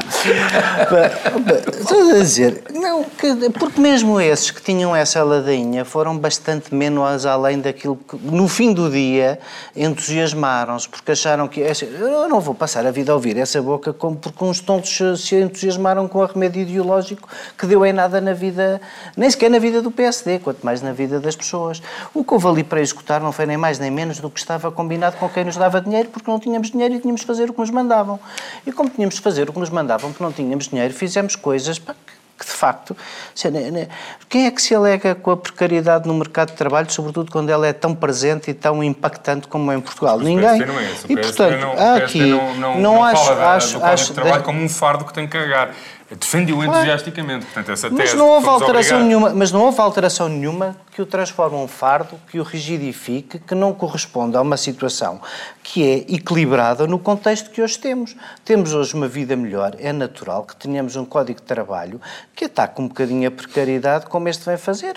[1.79, 7.25] Estou a dizer, não, que- porque mesmo esses que tinham essa ladainha foram bastante menos
[7.25, 9.39] além daquilo que, no fim do dia,
[9.75, 11.61] entusiasmaram-se, porque acharam que.
[11.61, 14.89] essa- Eu não vou passar a vida a ouvir essa boca como porque uns tontos
[14.95, 18.81] se- se entusiasmaram com o remédio ideológico que deu em nada na vida,
[19.15, 21.81] nem sequer na vida do PSD, quanto mais na vida das pessoas.
[22.13, 24.71] O que houve ali para executar não foi nem mais nem menos do que estava
[24.71, 27.53] combinado com quem nos dava dinheiro, porque não tínhamos dinheiro e tínhamos de fazer o
[27.53, 28.19] que nos mandavam.
[28.67, 31.79] E como tínhamos de fazer o que nos mandavam, porque não tínhamos dinheiro, fizemos coisas
[31.79, 31.95] pá,
[32.37, 32.97] que, de facto.
[33.33, 33.87] se- ne- ne-
[34.27, 37.65] Quem é que se alega com a precariedade no mercado de trabalho, sobretudo quando ela
[37.67, 40.17] é tão presente e tão impactante como é em Portugal?
[40.17, 40.59] Mas Ninguém.
[40.65, 42.19] Não é E, portanto, não, aqui.
[42.25, 43.23] não, não, não acho.
[43.23, 45.71] fala da, acho, do acho de Trabalho como um fardo que tem que carregar.
[46.15, 47.45] Defende-o entusiasticamente.
[47.45, 51.05] Portanto, essa Mas tese não houve alteração nenhuma, mas não houve alteração nenhuma que o
[51.05, 55.19] transforme um fardo, que o rigidifique, que não corresponda a uma situação
[55.63, 58.15] que é equilibrada no contexto que hoje temos.
[58.45, 61.99] Temos hoje uma vida melhor, é natural que tenhamos um código de trabalho
[62.35, 64.95] que ataque um bocadinho a precariedade como este vem fazer.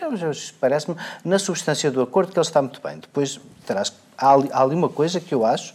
[0.60, 2.98] Parece-me, na substância do acordo, que ele está muito bem.
[2.98, 5.72] Depois, terás, há, ali, há ali uma coisa que eu acho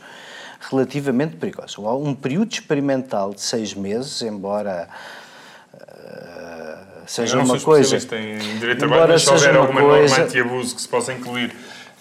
[0.69, 1.81] relativamente perigosa.
[1.81, 4.87] Um período experimental de seis meses, embora
[7.11, 7.95] seja uma coisa.
[7.97, 11.13] em direito de trabalho, Embora mas se houver alguma coisa- norma anti-abuso que se possa
[11.13, 11.51] incluir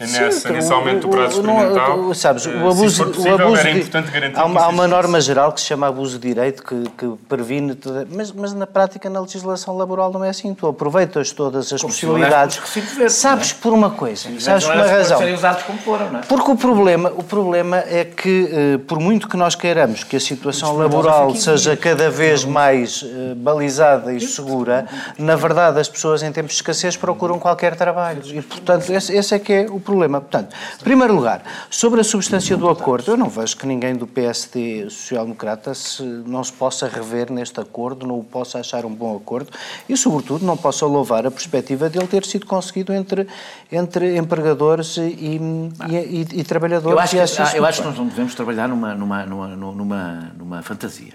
[0.06, 3.08] Sim, nessa, nesse o- aumento do prazo não- experimental, o- sabes, eh, o abuso, for
[3.08, 5.86] o possível, abuso era importante garantir há uma, há uma norma geral que se chama
[5.88, 10.24] abuso de direito que, que previne, toda- mas, mas na prática na legislação laboral não
[10.24, 10.54] é assim.
[10.54, 12.56] Tu aproveitas todas as Como se possibilidades.
[12.56, 13.62] verdes, Sabes não é?
[13.62, 15.18] por uma coisa, sabes por Não uma razão.
[15.18, 16.22] serem usados como foram, não é?
[16.22, 20.20] Porque o problema, o problema é que, eh, por muito que nós queiramos que a
[20.20, 23.04] situação laboral seja cada vez mais
[23.36, 24.86] balizada e segura,
[25.18, 28.22] na verdade as pessoas em tempos de escassez procuram qualquer trabalho.
[28.26, 29.89] E, portanto, esse, esse é que é o problema.
[30.20, 34.07] Portanto, em primeiro lugar, sobre a substância do acordo, eu não vejo que ninguém do
[34.07, 39.16] PSD Social-Democrata se, não se possa rever neste acordo, não o possa achar um bom
[39.16, 39.50] acordo
[39.88, 43.26] e, sobretudo, não possa louvar a perspectiva dele ter sido conseguido entre,
[43.70, 45.40] entre empregadores e, e,
[45.88, 47.12] e, e trabalhadores.
[47.12, 50.62] Eu acho, que, eu acho que nós não devemos trabalhar numa, numa, numa, numa, numa
[50.62, 51.14] fantasia.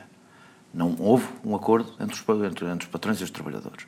[0.74, 3.86] Não houve um acordo entre os, entre, entre os patrões e os trabalhadores.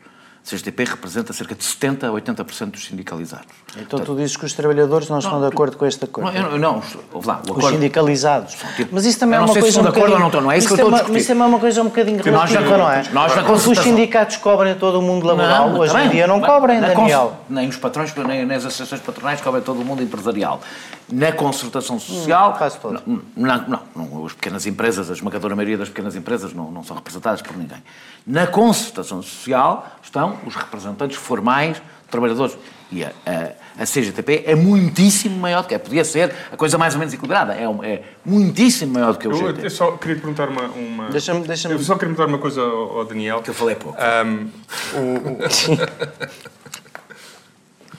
[0.47, 3.47] CGTP representa cerca de 70% a 80% dos sindicalizados.
[3.75, 6.31] Então tu dizes que os trabalhadores não, estão de acordo com este acordo?
[6.31, 6.81] Não, eu, não,
[7.25, 8.55] lá, acordo, os sindicalizados.
[8.77, 10.49] Tipo, mas isso também é uma coisa se um de acordo ou não estão, não
[10.49, 11.17] é isso, que eu estou a discutir.
[11.17, 13.03] Isso também é uma coisa um bocadinho relativa, nós, não é?
[13.11, 16.27] Nós, na Porque os sindicatos cobrem todo o mundo laboral, não, hoje também, em dia
[16.27, 17.37] não cobrem, Daniel.
[17.49, 20.61] Nem os patrões, nem, nem as associações patronais cobrem todo o mundo empresarial.
[21.11, 22.51] Na concertação social...
[22.51, 23.01] Hum, quase todo.
[23.05, 26.95] Não, não, não, as pequenas empresas, a esmagadora maioria das pequenas empresas não, não são
[26.95, 27.81] representadas por ninguém.
[28.25, 32.57] Na concertação social estão os representantes formais, trabalhadores.
[32.89, 35.77] E a, a, a, CGTP é muitíssimo maior do que é.
[35.77, 37.53] Podia ser a coisa mais ou menos equilibrada.
[37.53, 39.65] É, é muitíssimo maior do que o eu, GT.
[39.65, 40.63] Eu só queria perguntar uma...
[40.67, 41.09] uma...
[41.09, 41.45] Deixa-me...
[41.45, 43.41] Deixa eu só queria perguntar uma coisa ao, ao Daniel.
[43.41, 43.97] Que eu falei pouco.
[43.99, 44.49] Um,
[44.97, 45.37] o, o...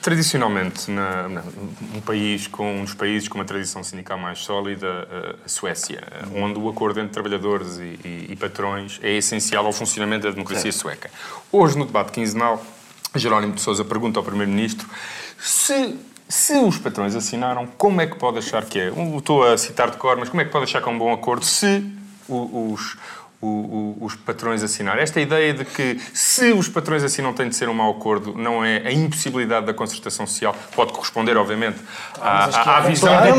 [0.01, 1.43] Tradicionalmente, na, na,
[1.93, 6.01] um país com um dos países com uma tradição sindical mais sólida, eh, a Suécia,
[6.33, 10.71] onde o acordo entre trabalhadores e, e, e patrões é essencial ao funcionamento da democracia
[10.71, 11.11] sueca.
[11.51, 12.65] Hoje, no debate quinzenal,
[13.13, 14.87] Jerónimo de Sousa pergunta ao Primeiro-Ministro
[15.37, 15.95] se,
[16.27, 18.93] se os patrões assinaram, como é que pode achar que é?
[19.17, 21.11] Estou a citar de cor, mas como é que pode achar que é um bom
[21.11, 21.83] acordo se
[22.29, 22.97] os,
[23.41, 24.99] o, o, os patrões assinar.
[24.99, 28.65] Esta ideia de que se os patrões assinam tem de ser um mau acordo, não
[28.65, 31.77] é a impossibilidade da concertação social, pode corresponder, obviamente,
[32.19, 33.31] à, visão de,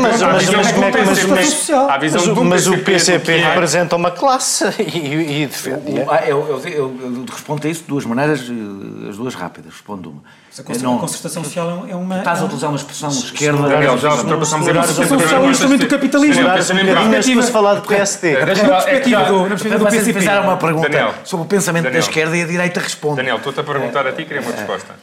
[2.41, 3.49] mas, o, PCP é.
[3.49, 5.99] representa uma classe e, e defende.
[6.27, 9.73] Eu, eu, eu, eu, respondo a isso de duas maneiras, eh, as duas rápidas.
[9.73, 10.23] Respondo uma.
[10.59, 12.17] A não, concertação social é uma.
[12.17, 13.97] Estás a utilizar uma expressão esquerda.
[13.97, 16.45] Já ultrapassamos a concertação social é um instrumento do capitalismo.
[16.45, 18.39] A falar do PSD.
[18.39, 20.19] Na perspectiva do PCP.
[20.19, 23.17] fizer uma pergunta Daniel, sobre o pensamento Daniel, da esquerda e a direita responde.
[23.17, 24.95] Daniel, estou-te a perguntar a ti, queria uma resposta.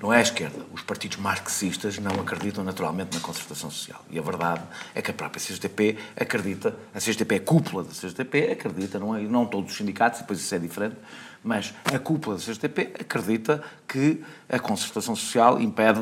[0.00, 0.58] não é a esquerda.
[0.72, 4.04] Os partidos marxistas não acreditam naturalmente na concertação social.
[4.10, 4.60] E a verdade
[4.94, 9.22] é que a própria CGTP acredita, a CGTP é cúpula da CGTP, acredita, não, é,
[9.22, 10.96] não todos os sindicatos, depois isso é diferente,
[11.44, 16.00] mas a cúpula da CGTP acredita que a concertação social impede...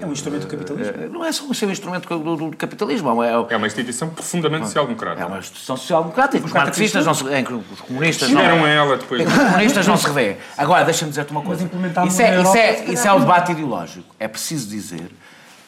[0.00, 0.92] É um instrumento do capitalismo.
[0.96, 3.22] Eh, não é só um instrumento do, do capitalismo.
[3.24, 5.20] É, é uma instituição profundamente social-democrata.
[5.20, 6.46] É uma instituição social-democrática.
[6.46, 7.24] Os marxistas não se...
[7.24, 8.40] Os comunistas não...
[8.40, 9.26] Tiveram ela depois.
[9.26, 10.36] Os comunistas não se revêem.
[10.56, 11.68] Agora, deixa-me dizer-te uma coisa.
[12.06, 14.14] Isso é, isso, é, isso é o debate ideológico.
[14.20, 15.10] É preciso dizer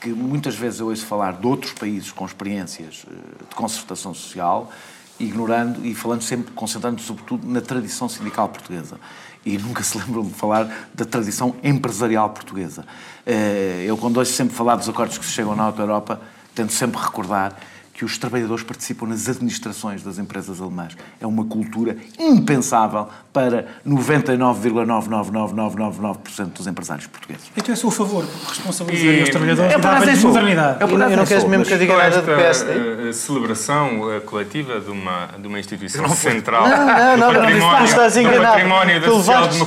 [0.00, 3.14] que muitas vezes eu ouço falar de outros países com experiências eh,
[3.48, 4.70] de concertação social
[5.18, 8.98] ignorando e falando sempre, concentrando sobretudo na tradição sindical portuguesa.
[9.44, 12.84] E nunca se lembram de falar da tradição empresarial portuguesa.
[13.24, 16.20] Eh, eu, quando ouço sempre falar dos acordos que se chegam na Auto Europa,
[16.54, 17.56] tento sempre recordar
[17.96, 20.94] que os trabalhadores participam nas administrações das empresas alemãs.
[21.18, 27.50] É uma cultura impensável para 99,99999% dos empresários portugueses.
[27.56, 30.82] Então é a seu favor, responsabilizar os trabalhadores é, da de modernidade.
[30.82, 33.08] Eu, eu não quero mesmo que eu diga nada do PSD.
[33.08, 37.84] A celebração eh, coletiva de uma, de uma instituição central não, não, não, património, não,
[37.84, 38.60] estás enganado.
[39.02, 39.58] Tu vais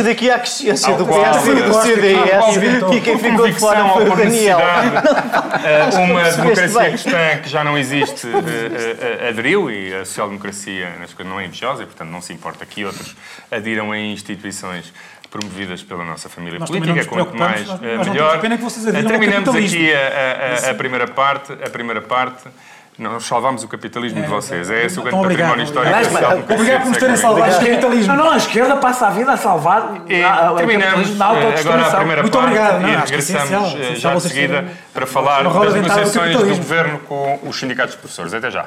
[0.00, 2.56] daqui à consciência do PSD e do CDS
[2.92, 4.58] e quem ficou de fora foi o Daniel.
[5.92, 10.92] Uma democracia cristã que já não existe, uh, uh, aderiu e a social-democracia
[11.24, 13.14] não é invejosa e, portanto, não se importa que outros
[13.50, 14.92] adiram em instituições
[15.30, 18.40] promovidas pela nossa família nós política, quanto mais nós, nós melhor.
[18.40, 21.52] Pena que vocês Terminamos aqui a, a, a, primeira parte.
[21.52, 22.44] A primeira parte.
[22.98, 24.70] Nós salvámos o capitalismo é, de vocês.
[24.70, 28.14] É esse o grande património histórico Aliás, Obrigado por nos terem salvado o capitalismo.
[28.14, 31.96] Não, não, a esquerda passa a vida a salvar e a, terminamos na agora a
[31.96, 36.98] primeira Muito parte obrigado, e regressamos já de seguida para falar das negociações do Governo
[37.00, 38.34] com os sindicatos de professores.
[38.34, 38.66] Até já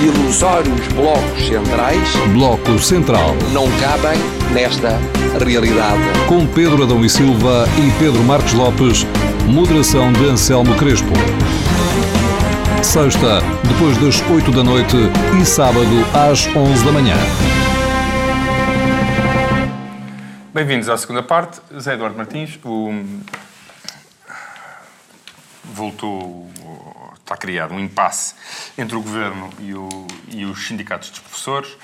[0.00, 2.16] ilusórios blocos centrais.
[2.32, 3.34] Bloco Central.
[3.52, 4.18] Não cabem
[4.52, 4.98] nesta
[5.44, 6.00] realidade.
[6.26, 9.04] Com Pedro Adão e Silva e Pedro Marcos Lopes,
[9.46, 11.12] moderação de Anselmo Crespo.
[12.82, 14.96] Sexta, depois das 8 da noite
[15.40, 17.16] e sábado às 11 da manhã.
[20.54, 21.60] Bem-vindos à segunda parte.
[21.78, 23.04] Zé Eduardo Martins, o
[25.74, 26.50] voltou,
[27.30, 28.34] está criado um impasse
[28.76, 31.76] entre o governo e, o, e os sindicatos dos professores.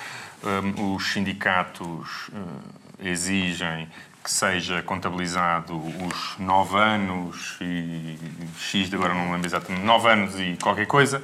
[0.43, 2.63] Um, os sindicatos uh,
[3.01, 3.89] exigem
[4.23, 8.19] que seja contabilizado os nove anos e
[8.59, 11.23] X, agora não lembro exatamente, nove anos e qualquer coisa,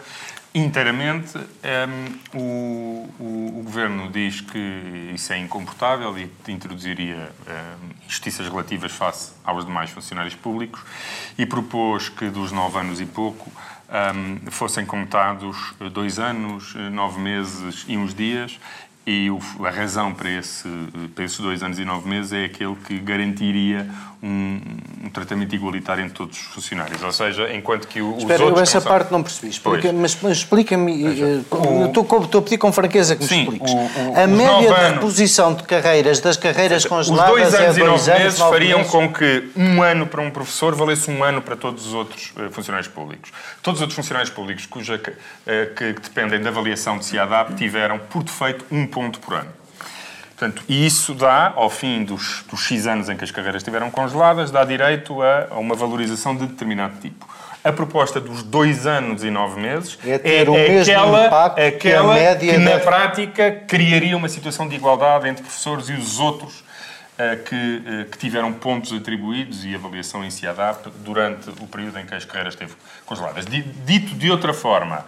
[0.55, 1.37] inteiramente.
[1.37, 8.93] Um, o, o, o, Governo diz que isso é incomportável e introduziria um, injustiças relativas
[8.93, 10.81] face aos demais funcionários públicos
[11.37, 13.51] e propôs que dos nove anos e pouco
[13.93, 18.59] um, fossem contados dois anos, nove meses e uns dias
[19.07, 19.29] e
[19.67, 20.69] a razão para, esse,
[21.15, 23.89] para esses dois anos e nove meses é aquele que garantiria
[24.23, 24.61] um,
[25.05, 27.03] um tratamento igualitário entre todos os funcionários.
[27.03, 28.59] Ou seja, enquanto que o, Espera, os outros...
[28.59, 29.49] eu essa parte não percebi.
[29.49, 31.05] Explica, mas, explica-me...
[31.05, 33.73] Eh, estou, estou a pedir com franqueza que me sim, expliques.
[33.73, 37.55] O, o, a média de anos, reposição de carreiras das carreiras seja, congeladas Os dois
[37.55, 38.93] anos é e nove anos, meses nove fariam meses.
[38.93, 42.51] com que um ano para um professor valesse um ano para todos os outros uh,
[42.53, 43.33] funcionários públicos.
[43.61, 47.99] Todos os outros funcionários públicos cuja, uh, que, que dependem da avaliação de CIADAP tiveram,
[47.99, 49.62] por defeito, um ponto por ano.
[50.43, 53.93] Portanto, e isso dá, ao fim dos, dos X anos em que as carreiras estiveram
[53.93, 57.29] congeladas, dá direito a, a, uma valorização de determinado tipo.
[57.63, 61.79] A proposta dos dois anos e nove meses é, ter o mesmo aquela, impacto aquela
[61.79, 62.81] que, a média que na da...
[62.81, 68.19] prática, criaria uma situação de igualdade entre professores e os outros uh, que, uh, que,
[68.19, 72.73] tiveram pontos atribuídos e avaliação em CIADAP durante o período em que as carreiras esteve
[73.07, 73.45] congeladas.
[73.47, 75.07] Dito de outra forma,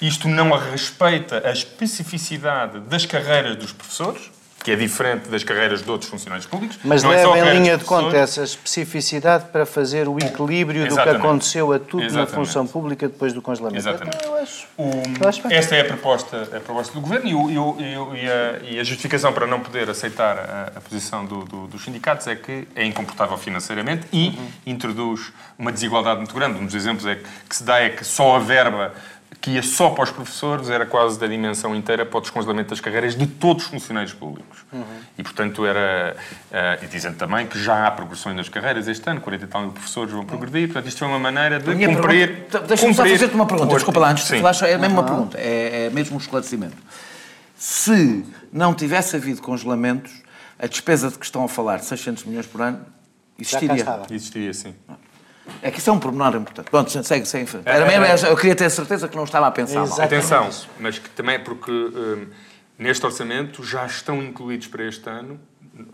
[0.00, 5.90] isto não respeita a especificidade das carreiras dos professores, que é diferente das carreiras de
[5.90, 6.78] outros funcionários públicos.
[6.84, 10.86] Mas não leva é em linha de conta essa especificidade para fazer o equilíbrio do
[10.86, 11.26] que Exatamente.
[11.26, 12.30] aconteceu a tudo Exatamente.
[12.30, 13.80] na função pública depois do congelamento.
[13.80, 14.16] Exatamente.
[14.16, 14.92] Então, eu acho, O,
[15.50, 18.80] esta é a proposta, a proposta do Governo e, o, e, o, e, a, e,
[18.80, 22.66] a, justificação para não poder aceitar a, a posição do, do, dos sindicatos é que
[22.74, 24.48] é incomportável financeiramente e uhum.
[24.66, 26.58] introduz uma desigualdade muito grande.
[26.58, 28.92] Um dos exemplos é que, que se dá é que só a verba
[29.40, 32.80] que ia só para os professores era quase da dimensão inteira para o descongelamento das
[32.80, 34.64] carreiras de todos os funcionários públicos.
[34.72, 34.84] Uhum.
[35.18, 36.16] E, portanto, era...
[36.50, 39.62] Uh, e dizendo também que já há progressões nas carreiras este ano, 40 e tal
[39.62, 42.46] mil professores vão progredir, portanto, isto foi uma maneira de cumprir...
[42.66, 44.40] Deixa-me só fazer-te uma pergunta, desculpa lá, antes de Sim.
[44.40, 46.76] falar, é mesmo uma pergunta, é, é mesmo um esclarecimento.
[47.56, 50.22] Se não tivesse havido congelamentos,
[50.58, 52.84] a despesa de que estão a falar, de 600 milhões por ano,
[53.38, 53.84] existiria.
[54.10, 54.74] Existiria, sim.
[55.60, 56.70] É que isso é um pormenor importante.
[56.70, 57.68] Pronto, segue, segue em frente.
[57.68, 60.00] Era mesmo, eu queria ter certeza que não estava a pensar mal.
[60.00, 62.26] Atenção, mas que também porque hum,
[62.78, 65.40] neste orçamento já estão incluídos para este ano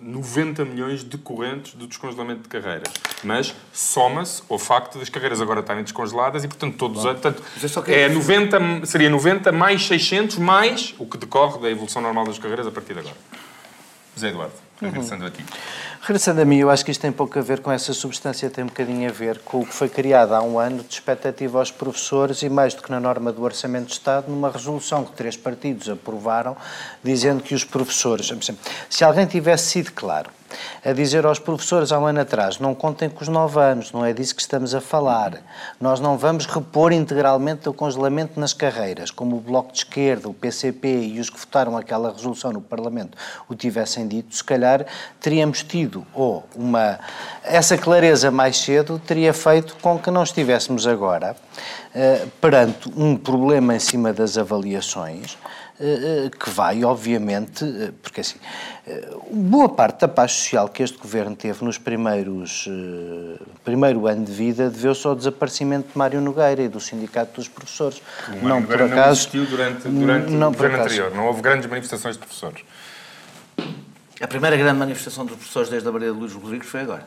[0.00, 2.92] 90 milhões decorrentes do descongelamento de carreiras.
[3.22, 7.20] Mas soma-se ao facto das carreiras agora estarem descongeladas e, portanto, todos os anos...
[7.20, 7.42] Portanto,
[7.86, 12.66] é 90, seria 90 mais 600 mais o que decorre da evolução normal das carreiras
[12.66, 13.16] a partir de agora.
[14.14, 15.44] José Eduardo, regressando a ti.
[16.08, 18.64] Regressando a mim, eu acho que isto tem pouco a ver com essa substância, tem
[18.64, 21.70] um bocadinho a ver com o que foi criado há um ano de expectativa aos
[21.70, 25.36] professores e mais do que na norma do Orçamento de Estado, numa resolução que três
[25.36, 26.56] partidos aprovaram,
[27.04, 28.32] dizendo que os professores.
[28.88, 30.30] Se alguém tivesse sido claro
[30.84, 34.04] a dizer aos professores há um ano atrás: não contem com os nove anos, não
[34.04, 35.42] é disso que estamos a falar.
[35.80, 40.34] Nós não vamos repor integralmente o congelamento nas carreiras, como o Bloco de Esquerda, o
[40.34, 43.16] PCP e os que votaram aquela resolução no Parlamento
[43.48, 44.86] o tivessem dito, se calhar
[45.20, 46.98] teríamos tido, ou uma.
[47.42, 53.74] Essa clareza mais cedo teria feito com que não estivéssemos agora uh, perante um problema
[53.74, 55.36] em cima das avaliações
[56.40, 57.64] que vai, obviamente,
[58.02, 58.36] porque assim,
[59.30, 62.68] boa parte da paz social que este governo teve nos primeiros
[63.64, 68.02] primeiro ano de vida deveu-se ao desaparecimento de Mário Nogueira e do Sindicato dos Professores.
[68.42, 71.68] O não por acaso não existiu durante, durante não, o governo anterior, não houve grandes
[71.68, 72.62] manifestações de professores.
[74.20, 77.04] A primeira grande manifestação dos professores desde a Maria de Luís Rodrigues foi agora.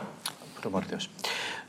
[0.55, 1.09] Por amor de Deus.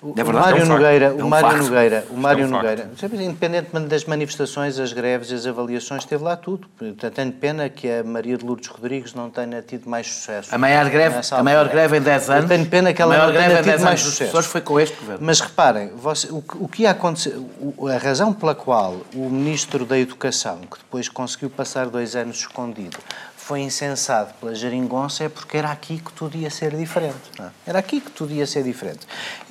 [0.00, 1.64] O, é verdade, Mário é um Nogueira, é um o Mário facto.
[1.64, 6.24] Nogueira, o Mário é um Nogueira, independentemente das manifestações, as greves e as avaliações, teve
[6.24, 6.68] lá tudo.
[7.14, 10.52] Tenho pena que a Maria de Lourdes Rodrigues não tenha tido mais sucesso.
[10.52, 12.42] A maior greve, a maior greve em 10 anos.
[12.42, 14.42] Eu tenho pena que ela não tenha tido mais sucesso.
[14.42, 15.24] foi com este governo.
[15.24, 17.36] Mas reparem, você, o, o, que ia acontecer,
[17.88, 22.98] a razão pela qual o Ministro da Educação, que depois conseguiu passar dois anos escondido,
[23.44, 27.16] foi incensado pela geringonça é porque era aqui que tudo ia ser diferente.
[27.40, 27.46] É?
[27.66, 29.00] Era aqui que tudo ia ser diferente.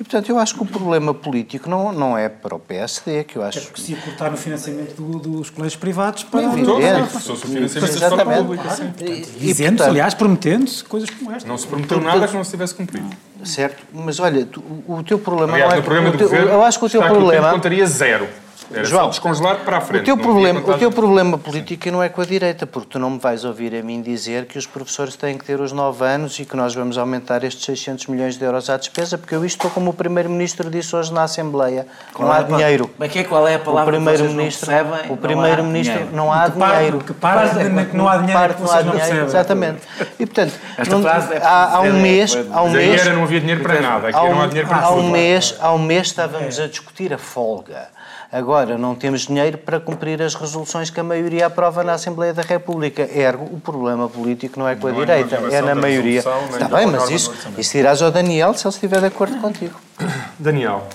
[0.00, 3.36] E, portanto, eu acho que o problema político não, não é para o PSD, que
[3.36, 3.58] eu acho...
[3.58, 6.40] É porque se ia cortar no financiamento do, dos colégios privados para...
[6.40, 8.92] Todos, se o financiamento da escola pública, sim.
[9.38, 11.46] Dizendo, aliás, prometendo-se coisas como esta.
[11.46, 13.10] Não se prometeu nada que não se tivesse cumprido.
[13.44, 15.80] Certo, mas olha, tu, o, o teu problema Aliás, não é...
[15.80, 17.50] no programa o do teu, governo eu acho que o teu problema...
[17.50, 18.28] O contaria zero.
[18.74, 20.02] Era João, só descongelar para a frente.
[20.02, 23.10] O teu, problema, o teu problema político não é com a direita, porque tu não
[23.10, 26.38] me vais ouvir a mim dizer que os professores têm que ter os 9 anos
[26.38, 29.56] e que nós vamos aumentar estes 600 milhões de euros à despesa, porque eu isto
[29.58, 31.86] estou como o Primeiro-Ministro disse hoje na Assembleia.
[32.12, 32.90] Qual não é há pa- dinheiro.
[33.00, 33.24] É que é?
[33.24, 35.02] Qual é a palavra o não Primeiro-Ministro, percebem?
[35.06, 36.16] Não o há Primeiro-Ministro, dinheiro.
[36.16, 36.98] não há Que parte- dinheiro.
[36.98, 39.08] que parte de que não há dinheiro é Parte que não há vocês não dinheiro,
[39.10, 39.26] percebem.
[39.26, 39.80] Exatamente.
[40.18, 43.14] E, portanto, Esta não- frase é há, há um mês, há um Mas mês, era
[43.14, 44.08] não havia dinheiro para nada.
[44.08, 47.88] Aqui Há não há um, dinheiro para há um mês estávamos a discutir a folga.
[48.32, 52.40] Agora não temos dinheiro para cumprir as resoluções que a maioria aprova na Assembleia da
[52.40, 53.02] República.
[53.02, 56.20] Ergo, o problema político não é com a Não é direita, é aprovação na maioria.
[56.20, 59.78] Está bem, mas isso, isso dirás ao Daniel se ele estiver de acordo contigo.
[60.38, 60.88] Daniel,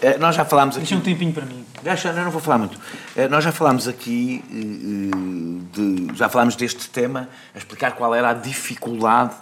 [0.00, 0.84] Eh, Nós já falámos aqui.
[0.86, 1.64] Deixa um tempinho para mim.
[1.82, 2.78] Deixa, eu não vou falar muito.
[3.16, 8.30] Eh, Nós já falámos aqui, eh, de, já falámos deste tema, a explicar qual era
[8.30, 9.34] a dificuldade.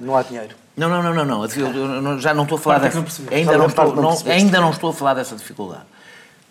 [0.00, 0.54] Não há dinheiro.
[0.76, 1.44] Não, não, não, não, não.
[1.46, 3.22] Eu, eu não- já não estou a falar é que dessa.
[3.34, 5.84] Ainda não, estou, não ainda não estou a falar dessa dificuldade.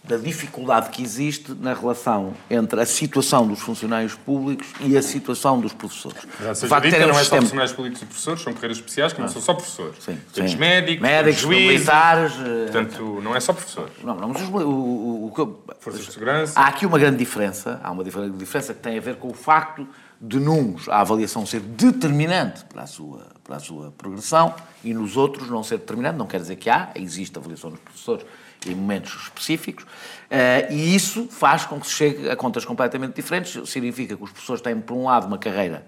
[0.04, 5.60] Da dificuldade que existe na relação entre a situação dos funcionários públicos e a situação
[5.60, 6.20] dos professores.
[6.54, 9.22] seja facto terem não é só sistema- funcionários políticos e professores, são carreiras especiais que
[9.22, 9.96] não são só professores.
[10.04, 10.58] Sim, Temos sim.
[10.58, 12.34] médicos, médicos, temos juízes, militares.
[12.34, 13.94] eh, Portanto, não é só professores.
[14.04, 16.60] Não, não, mas os- o, o- o que eu- Forças de segurança.
[16.60, 19.34] Há aqui uma grande diferença, há uma difer- diferença que tem a ver com o
[19.34, 19.88] facto
[20.22, 24.54] de nuns a avaliação ser determinante para a sua, para a sua progressão
[24.84, 28.26] e nos outros não ser determinante, não quer dizer que há, existe avaliação dos professores
[28.66, 29.86] em momentos específicos,
[30.30, 34.32] eh, e isso faz com que se chegue a contas completamente diferentes, significa que os
[34.32, 35.86] professores têm, por um lado, uma carreira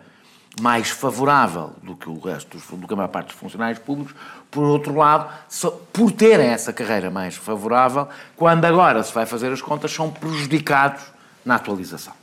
[0.61, 4.13] mais favorável do que o resto, do que a maior parte dos funcionários públicos.
[4.51, 9.51] Por outro lado, só- por terem essa carreira mais favorável, quando agora se vai fazer
[9.51, 11.03] as contas, são prejudicados
[11.43, 12.13] na atualização.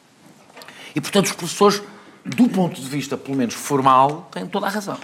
[0.94, 1.82] E, portanto, os professores,
[2.24, 4.98] do ponto de vista, pelo menos formal, têm toda a razão.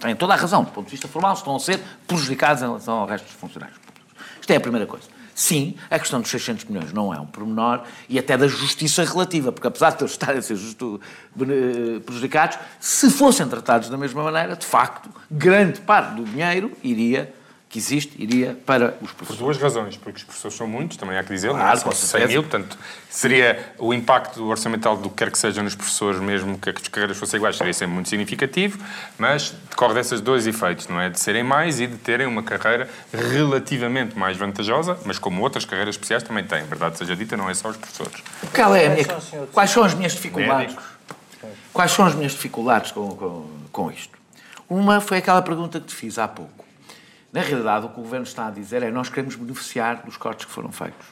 [0.00, 0.64] Têm toda a razão.
[0.64, 3.78] Do ponto de vista formal, estão a ser prejudicados em relação ao resto dos funcionários
[3.78, 4.12] públicos.
[4.40, 5.06] Isto é a primeira coisa.
[5.34, 9.52] Sim, a questão dos 600 milhões não é um pormenor e até da justiça relativa,
[9.52, 11.00] porque apesar de eles estarem a ser justo,
[11.34, 17.32] bene- prejudicados, se fossem tratados da mesma maneira, de facto, grande parte do dinheiro iria,
[17.68, 19.38] que existe, iria para os Por professores.
[19.42, 21.60] duas razões, porque os professores são muitos, também há que dizer, não é?
[21.60, 22.32] Claro, São com 100 certeza.
[22.32, 22.78] mil, portanto,
[23.10, 27.18] seria o impacto orçamental do que quer que seja nos professores, mesmo que as carreiras
[27.18, 28.78] fossem iguais, seria sempre muito significativo,
[29.18, 31.10] mas decorre desses dois efeitos, não é?
[31.10, 35.94] De serem mais e de terem uma carreira relativamente mais vantajosa, mas como outras carreiras
[35.94, 38.22] especiais também têm, verdade seja dita, não é só os professores.
[38.54, 40.74] Qual é a minha- quais são as minhas dificuldades?
[41.72, 44.16] Quais são as minhas dificuldades com, com, com isto?
[44.68, 46.64] Uma foi aquela pergunta que te fiz há pouco.
[47.32, 50.46] Na realidade, o que o Governo está a dizer é nós queremos beneficiar dos cortes
[50.46, 51.06] que foram feitos.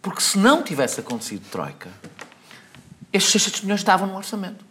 [0.00, 1.88] Porque se não tivesse acontecido Troika,
[3.12, 4.64] estes 600 milhões estavam no orçamento.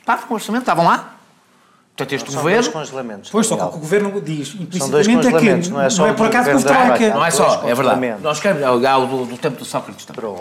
[0.00, 1.14] Estavam no orçamento, estavam lá.
[1.96, 2.72] Portanto, este São dois governo...
[2.72, 3.30] congelamentos.
[3.30, 6.24] Pois, só que o que o Governo diz implicitamente é que não é só por
[6.24, 6.98] o acaso que governo houve.
[6.98, 7.14] Troika.
[7.14, 8.22] Não é só, é verdade.
[8.22, 10.34] Nós queremos, é o, há o do, do tempo do Sócrates também.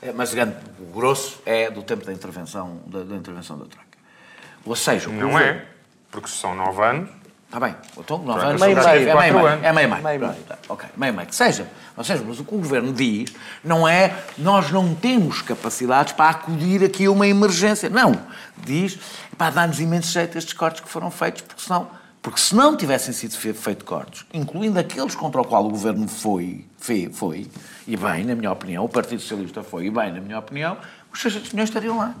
[0.00, 3.98] É, Mas grande, o grosso é do tempo da intervenção da, da intervenção da Troika.
[4.64, 5.66] Ou seja, o Não governo- é,
[6.10, 7.10] porque são nove anos,
[7.54, 10.02] Está bem, então, nove Pronto, anos, meio é meio, meio meio, é meio meio.
[10.02, 10.44] Meio Pronto, meio.
[10.44, 11.68] tá, Ok, meio meio, que seja.
[11.96, 16.30] Ou seja, mas o que o Governo diz não é nós não temos capacidades para
[16.30, 17.88] acudir aqui a uma emergência.
[17.88, 18.20] Não.
[18.56, 18.98] Diz,
[19.38, 21.88] para dar-nos imenso jeito estes cortes que foram feitos, porque senão,
[22.20, 26.08] porque se não tivessem sido fe- feitos cortes, incluindo aqueles contra o qual o Governo
[26.08, 27.48] foi, fe- foi,
[27.86, 30.76] e bem, na minha opinião, o Partido Socialista foi, e bem, na minha opinião,
[31.12, 32.14] os 600 milhões estariam lá.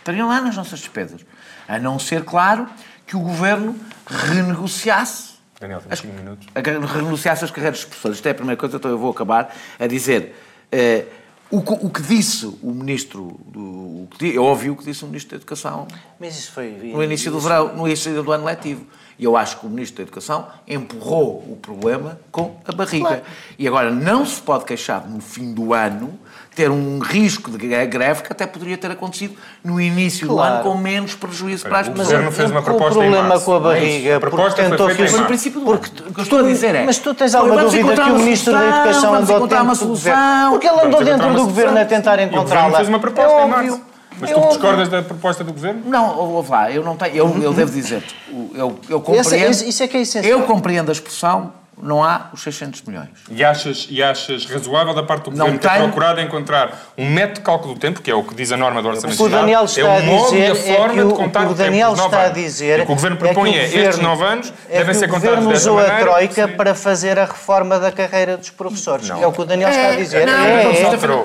[0.00, 1.20] Estariam lá nas nossas despesas.
[1.68, 2.68] A não ser, claro,
[3.06, 6.48] que o Governo renegociasse Daniel, temos 5 minutos.
[6.54, 8.18] a que renunciasse às carreiras de professores.
[8.18, 10.34] Isto é a primeira coisa, então eu vou acabar a dizer.
[10.70, 11.04] eh,
[11.50, 15.04] o, que, o que disse o ministro, do, o que, eu ouvi o que disse
[15.04, 15.86] o ministro da Educação
[16.18, 16.68] Mas isso foi...
[16.92, 18.86] no início do verão, no início do ano letivo.
[19.16, 23.22] E eu acho que o ministro da Educação empurrou o problema com a barriga.
[23.56, 26.18] E agora não se pode queixar no fim do ano
[26.54, 30.54] ter um risco de gre- greve que até poderia ter acontecido no início do Claro.
[30.54, 32.08] ano com menos prejuízo para as O pessoas.
[32.08, 34.70] Governo fez uma o proposta em problema março, com a é barriga, A proposta porque
[34.70, 36.10] tentou que- Mas princípio do Porque ano.
[36.10, 36.84] O que eu estou a dizer é...
[36.84, 39.64] Mas tu tens alguma dúvida que o Ministro da solução, Educação vamos andou encontrar tempo
[39.68, 40.50] uma o solução.
[40.52, 42.76] Porque ele andou dentro do Governo a tentar E o Governo encontrá-la.
[42.76, 43.80] fez uma proposta É em março.
[44.20, 44.52] Mas É tu óbvio.
[44.52, 45.82] discordas da proposta do Governo?
[45.86, 47.16] Não, ouve lá, eu não tenho...
[47.16, 49.50] Eu, eu devo dizer-te, o- eu, eu compreendo...
[49.50, 50.38] Esse- isso é que é essencial.
[50.38, 51.52] Eu compreendo a expressão,
[51.84, 53.10] não há os 600 milhões.
[53.30, 57.40] E achas, e achas razoável da parte do Não Governo ter procurado encontrar um método
[57.40, 59.22] de cálculo do tempo, que é o que diz a norma do Orçamento O que
[59.22, 61.06] o Daniel Geral, está é a o modo dizer e a é forma que o,
[61.08, 62.92] de o contar que o o tempo Daniel nove está a dizer E o que
[62.92, 65.08] o Governo é que propõe o é, estes Governo- nove anos é devem ser o
[65.08, 66.10] contados Governo desta usou a maneira.
[66.10, 69.08] Troika para fazer a reforma da carreira dos professores.
[69.08, 69.22] Não.
[69.22, 70.26] É o que o Daniel está a dizer.
[70.26, 70.64] Não, é,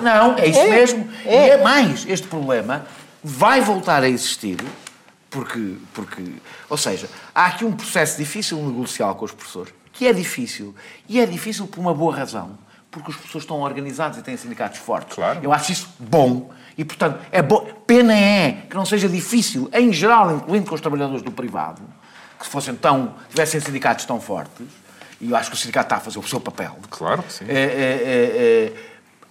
[0.01, 0.41] não, é.
[0.41, 0.67] é isso É.
[0.69, 1.09] mesmo.
[1.25, 1.47] É.
[1.47, 2.85] E é mais, este problema
[3.23, 4.57] vai voltar a existir
[5.29, 6.23] porque, porque,
[6.69, 10.73] ou seja, há aqui um processo difícil negocial com os professores, que é difícil.
[11.09, 12.57] E é difícil por uma boa razão.
[12.89, 15.13] porque os professores estão organizados e têm sindicatos fortes.
[15.13, 15.41] Claro.
[15.43, 16.49] Eu acho isso bom.
[16.77, 17.69] E, portanto, é bom.
[17.85, 21.81] Pena é que não seja difícil, em geral, incluindo com os trabalhadores do privado,
[22.39, 24.65] que fossem tão, tivessem sindicatos tão fortes,
[25.21, 26.79] e eu acho que o sindicato está a fazer o seu papel.
[26.89, 27.45] Claro que sim.
[27.47, 28.73] É, é, é,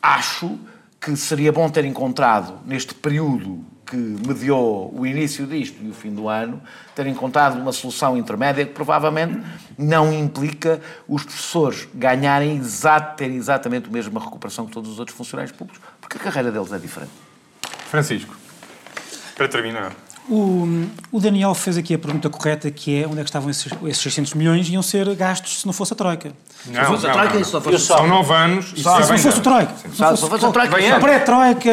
[0.01, 0.57] acho
[1.01, 6.12] que seria bom ter encontrado, neste período que mediou o início disto e o fim
[6.12, 6.61] do ano,
[6.95, 9.41] ter encontrado uma solução intermédia que provavelmente
[9.76, 15.57] não implica os professores ganharem exato, exatamente a mesma recuperação que todos os outros funcionários
[15.57, 17.12] públicos, porque a carreira deles é diferente.
[17.89, 18.36] Francisco,
[19.36, 20.08] para terminar.
[20.31, 20.68] O,
[21.11, 24.03] o Daniel fez aqui a pergunta correta, que é onde é que estavam esses, esses
[24.03, 26.33] 600 milhões iam ser gastos se não fosse a Troika.
[26.66, 27.64] Não, fosse a não, Troika, não, isso só não.
[27.64, 29.72] fosse- São nove anos e Se não fosse o Troika.
[29.76, 29.89] Sim.
[29.95, 30.99] Só- só fosse a Troika, só- antes.
[31.01, 31.70] Pré-Troika.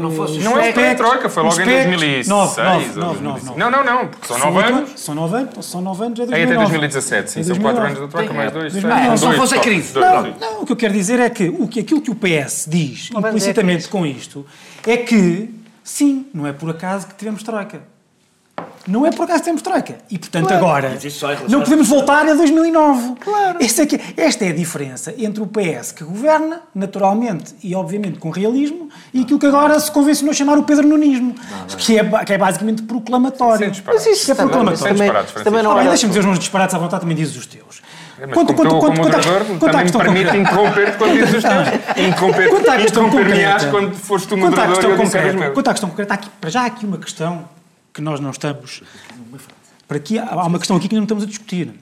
[0.00, 2.26] Não fosse- Não é pré-troika, foi logo em 2006.
[2.26, 3.58] 9, ou 9, 9, 2005.
[3.58, 4.90] Não, não, não, porque são nove anos.
[4.96, 6.54] São 9 anos, são 9 anos, é É 2009.
[6.54, 7.40] até 2017, sim.
[7.40, 7.86] É São quatro 2009.
[7.86, 8.72] anos da troca, mais dois.
[8.72, 8.84] seis.
[8.84, 9.62] Ah, São só fosse a só.
[9.62, 9.94] crise.
[9.94, 12.66] Não, não, o que eu quero dizer é que, o que aquilo que o PS
[12.68, 14.44] diz Não, é implicitamente com isto
[14.86, 17.91] é que, sim, não é por acaso que tivemos troika.
[18.86, 19.96] Não é por acaso que temos troika.
[20.10, 23.14] E, portanto, agora só é não podemos voltar a 2009.
[23.20, 23.58] Claro.
[23.60, 28.18] Esta é, que- esta é a diferença entre o PS que governa, naturalmente e obviamente
[28.18, 31.34] com realismo, e aquilo que agora se convencionou chamar o Pedro Nunismo,
[31.78, 33.70] que é, que é basicamente proclamatório.
[33.70, 33.92] Isso é.
[33.92, 34.84] Mas isso é também- proclamatório.
[35.02, 37.46] É também- também não era- deixa-me dizer os meus disparates à vontade, também dizes os
[37.46, 37.82] teus.
[38.20, 41.34] É, mas como tu, como à- moderador, quanto à questão permite concreta- interromper-te quando dizes
[41.34, 41.68] os teus.
[42.08, 45.50] Interromper- Quanto à questão concreta- quando foste tu quanto à questão concreta-.
[45.50, 47.44] Quanto à questão concreta, há aqui, para já há aqui uma questão
[47.92, 48.82] que nós não estamos.
[49.86, 51.72] Para aqui, há uma questão aqui que não estamos a discutir.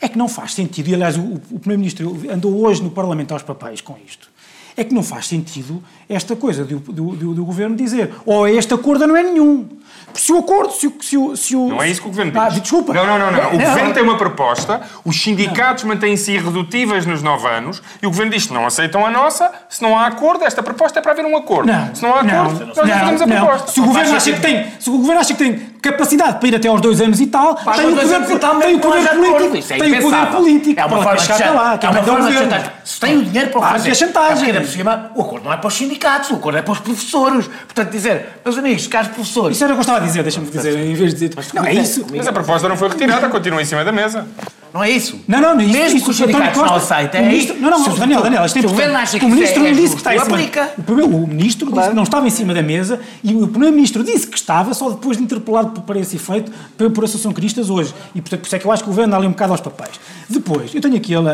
[0.00, 3.42] É que não faz sentido, e aliás o, o Primeiro-Ministro andou hoje no Parlamento aos
[3.42, 4.28] papéis com isto.
[4.76, 8.72] É que não faz sentido esta coisa do, do, do- do Governo dizer ou este
[8.74, 9.66] acordo não é nenhum.
[10.12, 10.92] Se o acordo, se o...
[11.00, 12.40] Se o, se o Não é isso que o Governo diz.
[12.40, 12.94] Ah, desculpa.
[12.94, 13.32] Não, não, não.
[13.32, 13.50] não.
[13.50, 13.64] O Não.
[13.66, 18.46] Governo tem uma proposta, os sindicatos mantêm-se irredutíveis nos nove anos e o Governo diz
[18.46, 21.36] que não aceitam a nossa, se não há acordo, esta proposta é para haver um
[21.36, 21.66] acordo.
[21.72, 23.36] Não, se não há acordo, nós não fazemos a não.
[23.46, 23.72] proposta.
[23.72, 26.48] Se o, Não governo acha que tem, se o governo acha que tem capacidade para
[26.48, 28.80] ir até aos dois anos e tal, Pá, tem o poder, é totalmente tem o
[28.80, 29.72] poder político.
[29.74, 30.80] é tem o poder político.
[30.80, 32.88] É uma para forma de lá, é uma forma de.
[32.88, 33.90] Se tem o dinheiro para o Ah, fazer.
[33.90, 34.50] é chantagem.
[34.50, 35.93] É por cima, o acordo não é para os sindicatos,
[36.32, 37.46] o acordo é para os professores.
[37.46, 40.50] Portanto, dizer, meus amigos, caros professores, Isso era o que eu estava a dizer, deixa-me
[40.50, 41.52] dizer, em vez de dizer.
[41.54, 42.06] Não, é isso.
[42.14, 44.26] Mas a proposta não foi retirada, continua em cima da mesa.
[44.72, 45.20] não é isso?
[45.28, 47.62] Não, não, isso, Mesmo isso, que os sindicatos não Costa- aceitem, o é ministro, isso.
[47.62, 49.18] não, não, Daniel, Daniel, isto é importante.
[49.18, 50.36] que o ministro é não disse que está em cima.
[50.76, 54.02] O, primeiro, o ministro disse que não estava em cima da mesa e o primeiro-ministro
[54.02, 57.94] disse que estava só depois de interpelado para esse efeito por, por Associação Cristas hoje.
[58.14, 59.52] E portanto, por isso é que eu acho que o governo anda ali um bocado
[59.52, 60.00] aos papéis.
[60.28, 61.30] Depois, eu tenho aqui, ela,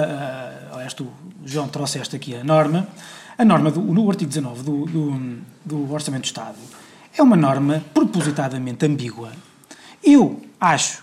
[0.71, 1.07] ah, aliás, tu,
[1.45, 2.87] João, trouxeste aqui a norma.
[3.41, 6.57] A norma, do, no artigo 19 do, do, do Orçamento do Estado,
[7.17, 9.33] é uma norma propositadamente ambígua.
[10.05, 11.03] Eu acho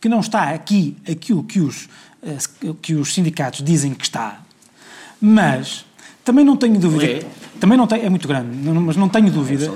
[0.00, 1.88] que não está aqui aquilo que os,
[2.22, 2.38] eh,
[2.80, 4.40] que os sindicatos dizem que está,
[5.20, 5.84] mas
[6.24, 7.04] também não tenho dúvida.
[7.26, 7.26] É?
[7.60, 9.66] Também não tenho, é muito grande, não- mas não tenho dúvida.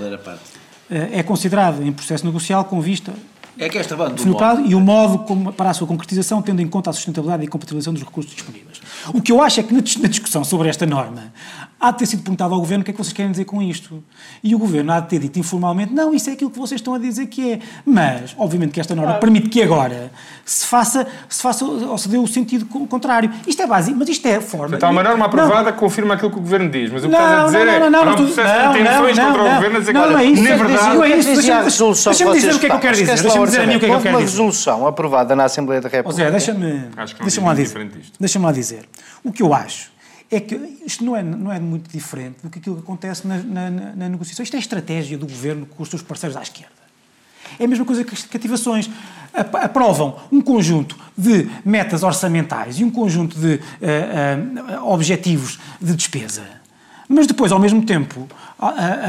[0.90, 3.12] Eh, É considerado em processo negocial com vista
[3.58, 6.62] É que esta banda do modo- e o modo como, para a sua concretização, tendo
[6.62, 8.67] em conta a sustentabilidade e a compatibilização dos recursos disponíveis.
[9.14, 11.32] O que eu acho é que na, dis- na discussão sobre esta norma
[11.80, 13.62] há de ter sido perguntado ao Governo o que é que vocês querem dizer com
[13.62, 14.02] isto.
[14.42, 16.92] E o Governo há de ter dito informalmente, não, isso é aquilo que vocês estão
[16.94, 17.58] a dizer que é.
[17.86, 20.10] Mas, obviamente que esta norma permite que agora
[20.44, 23.30] se faça, se faça ou se dê o sentido co- contrário.
[23.46, 24.74] Isto é básico, mas isto é a forma...
[24.74, 27.12] Está uma norma Não, aprovada que confirma aquilo que o Governo diz, mas o que
[27.12, 28.80] não, estás a dizer não, é não, não, há não, um não, processo não, de
[28.80, 30.50] intenções não, contra o não, Governo a dizer que, não, olha, não é isso, na
[30.50, 30.94] não verdade...
[30.96, 33.22] não é isso, deixa-me a resolução deixa-me dizer o que é que eu quero dizer,
[33.22, 34.30] deixa-me dizer a mim o que é que eu Houve quero uma dizer.
[34.36, 36.24] resolução aprovada na Assembleia da República.
[36.24, 37.90] Zé, deixa-me Acho que não deixa lá diz dizer.
[38.18, 38.88] Deixa-me lá dizer.
[39.24, 39.90] O que eu acho
[40.30, 43.38] é que isto não é, não é muito diferente do que aquilo que acontece na,
[43.38, 44.42] na, na- negociação.
[44.42, 46.72] Isto é a estratégia do governo com os seus parceiros à esquerda.
[47.58, 48.90] É a mesma coisa que as cativações.
[49.32, 54.38] Ap- Aprovam um conjunto de metas orçamentais e um conjunto de eh,
[54.70, 56.42] eh, objetivos de despesa.
[57.08, 58.28] Mas depois, ao mesmo tempo,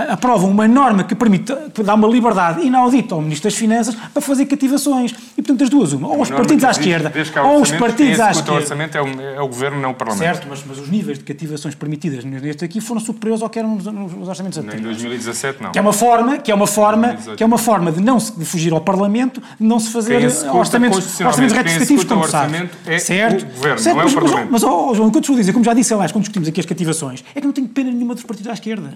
[0.10, 4.22] aprovam uma norma que permite que dá uma liberdade inaudita ao Ministro das Finanças para
[4.22, 5.12] fazer cativações.
[5.36, 6.08] E, portanto, as duas, uma.
[6.08, 7.12] Ou os partidos à esquerda,
[7.43, 8.86] ou os partidos à executa o esquerda.
[8.86, 10.24] orçamento é o, é o Governo, não o Parlamento.
[10.24, 13.76] Certo, mas, mas os níveis de cativações permitidas neste aqui foram superiores ao que eram
[13.76, 14.97] nos, nos orçamentos Em anteriores.
[14.97, 15.72] 2017, não.
[15.72, 17.38] Que é uma forma, que é uma forma, 2018.
[17.38, 20.28] que é uma forma de não se de fugir ao Parlamento, de não se fazer
[20.54, 23.43] orçamentos, orçamentos retificativos, como orçamento é certo?
[23.43, 24.52] o Governo, Certo, não é o mas, mas, Parlamento.
[24.52, 26.47] Mas, ó, João, o que eu estou a dizer, como já disse, aliás, quando discutimos
[26.47, 28.93] aqui as cativações, é que não tenho pena nenhuma dos partidos à esquerda.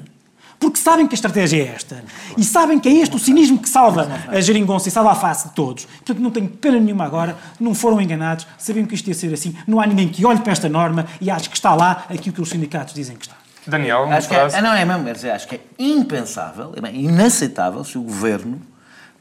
[0.64, 2.04] Porque sabem que a estratégia é esta.
[2.38, 5.50] E sabem que é este o cinismo que salva a geringonça e salva a face
[5.50, 5.86] de todos.
[5.86, 9.54] Portanto, não tenho pena nenhuma agora, não foram enganados, sabiam que isto ia ser assim.
[9.68, 12.42] Não há ninguém que olhe para esta norma e ache que está lá aquilo que
[12.42, 13.36] os sindicatos dizem que está.
[13.68, 16.82] Daniel, Acho que é, ah, não, é mesmo, quer dizer, acho que é impensável, é
[16.82, 18.62] bem, inaceitável se o governo,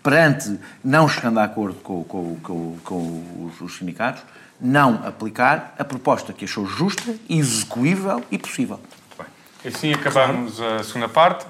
[0.02, 4.22] perante não chegando a acordo com, com- com- com os, os sindicatos,
[4.60, 8.78] não aplicar a proposta que achou justa, execuível e possível.
[9.66, 11.46] Assim acabamos a segunda parte.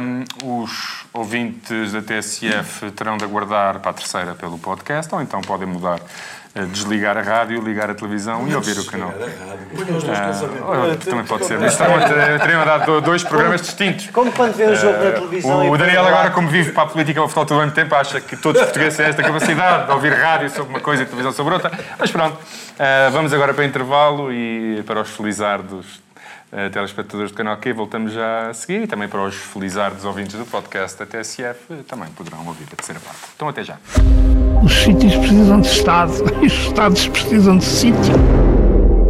[0.00, 0.24] Um,
[0.62, 5.66] os ouvintes da TSF terão de aguardar para a terceira pelo podcast, ou então podem
[5.68, 6.00] mudar,
[6.54, 9.12] eh, desligar a rádio, ligar a televisão e ouvir o canal.
[10.08, 11.58] Ah, também pode ser.
[11.58, 14.08] Mas teriam- teriam dado dois programas distintos.
[14.10, 16.86] Como quando vê o jogo na televisão e O Daniel agora, como vive para a
[16.86, 19.22] política e o futebol todo o mesmo tempo, acha que todos os portugueses têm esta
[19.22, 21.70] capacidade de ouvir rádio sobre uma coisa e televisão sobre outra.
[21.98, 22.36] Mas pronto,
[22.78, 26.04] ah, vamos agora para intervalo e para os felizardos
[26.52, 30.36] ah, telespectadores do canal Q, voltamos já a seguir e também para os felizardos ouvintes
[30.36, 33.18] do podcast da TSF eh, também poderão ouvir a terceira parte.
[33.34, 33.78] Então até já.
[34.62, 38.14] Os sítios precisam de Estado e os Estados precisam de sítio.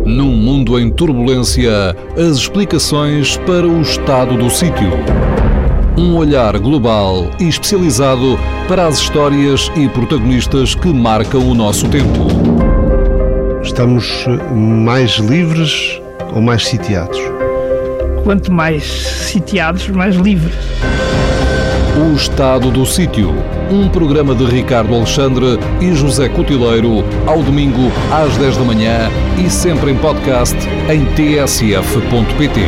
[0.06, 4.90] Num mundo em turbulência, as explicações para o estado do sítio.
[5.98, 12.28] Um olhar global e especializado para as histórias e protagonistas que marcam o nosso tempo.
[13.62, 16.00] Estamos eh, mais livres
[16.34, 17.18] ou mais sitiados?
[18.24, 20.54] Quanto mais sitiados, mais livres.
[21.96, 23.32] O Estado do Sítio.
[23.70, 29.48] Um programa de Ricardo Alexandre e José Cotileiro, ao domingo às 10 da manhã e
[29.48, 30.56] sempre em podcast
[30.88, 32.60] em tsf.pt.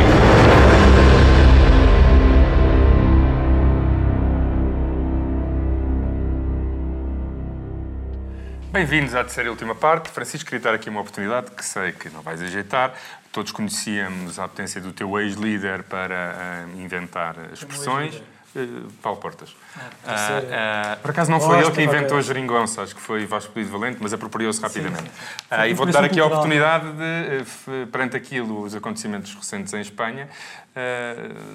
[8.71, 10.09] Bem-vindos à terceira e última parte.
[10.09, 12.93] Francisco, queria dar aqui uma oportunidade que sei que não vais ajeitar.
[13.31, 18.15] Todos conhecíamos a potência do teu ex-líder para ah, inventar expressões.
[18.55, 18.65] Eh,
[19.03, 19.55] Paulo Portas.
[20.03, 23.53] Ah, ah, por acaso não foi ele que inventou a geringonça, acho que foi Vasco
[23.53, 25.03] Polido Valente, mas apropriou-se rapidamente.
[25.03, 25.09] sim.
[25.47, 26.39] Foi e vou-te dar aqui a cultural.
[26.39, 27.43] oportunidade de,
[27.83, 30.27] eh, perante aquilo, os acontecimentos recentes em Espanha,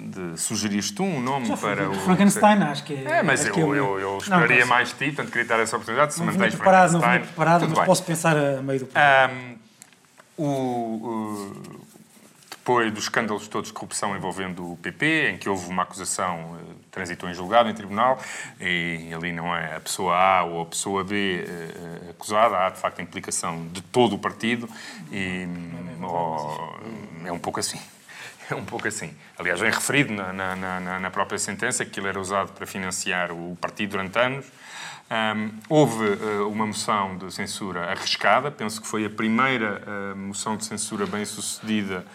[0.01, 1.95] de sugerires tu um nome Já para o...
[1.95, 3.05] Frankenstein, acho que é.
[3.19, 5.61] É, mas eu, é eu, eu Não, esperaria posso- mais de ti, portanto queria dar
[5.61, 7.27] essa oportunidade, se Não mantens preparado, não Frankenstein.
[7.35, 7.87] preparado, tudo mas bem.
[7.87, 8.89] posso pensar a meio do.
[8.95, 9.54] Ahm,
[10.37, 11.85] o, o-
[12.51, 16.75] depois dos escândalos todos de corrupção envolvendo o PP, em que houve uma acusação, eh,
[16.91, 18.19] transitou em julgado, em tribunal,
[18.59, 22.79] e ali não é a pessoa A ou a pessoa B eh, acusada, há de
[22.79, 24.67] facto a implicação de todo o partido,
[25.13, 25.47] e
[26.03, 27.79] oh, é um pouco assim.
[28.51, 29.11] É um pouco assim.
[29.39, 33.33] Aliás, vem referido na, na- na- na própria sentença que aquilo era usado para financiar
[33.33, 34.45] o partido durante anos.
[35.11, 40.57] Ahm, houve eh, uma moção de censura arriscada, penso que foi a primeira eh, moção
[40.57, 42.07] de censura bem sucedida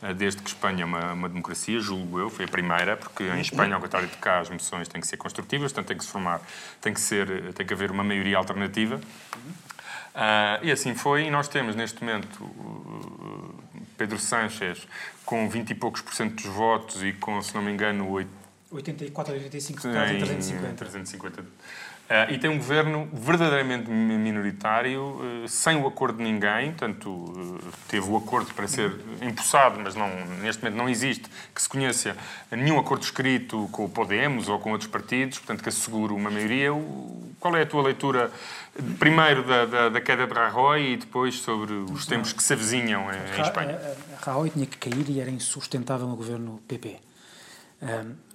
[0.00, 3.40] eh, desde que Espanha é uma, uma democracia, julgo eu, foi a primeira, porque em
[3.40, 6.10] Espanha, ao contrário de cá, as moções têm que ser construtivas, portanto tem que se
[6.10, 6.40] formar,
[6.80, 9.00] tem que, ser, tem que haver uma maioria alternativa.
[10.14, 13.54] Ah, e assim foi, e nós temos neste momento uh,
[13.98, 14.88] Pedro Sánchez
[15.26, 18.46] com 20 e poucos por cento dos votos e com, se não me engano, 8
[18.70, 20.74] 84 ou 85 em votos em 350.
[20.74, 21.44] 350.
[22.08, 27.58] Ah, e tem um governo verdadeiramente mi- minoritário, eh, sem o acordo de ninguém, portanto,
[27.64, 30.08] eh, teve o acordo para ser empossado, mas não,
[30.40, 32.16] neste momento não existe que se conheça
[32.50, 36.72] nenhum acordo escrito com o Podemos ou com outros partidos, portanto, que assegure uma maioria.
[36.72, 38.30] O- Qual é a tua leitura,
[38.98, 43.02] primeiro, da, da, da queda de Rajoy e depois sobre os tempos que se avizinham
[43.12, 43.78] em, em Espanha?
[44.22, 46.96] Rajoy tinha que cair e era insustentável no governo PP.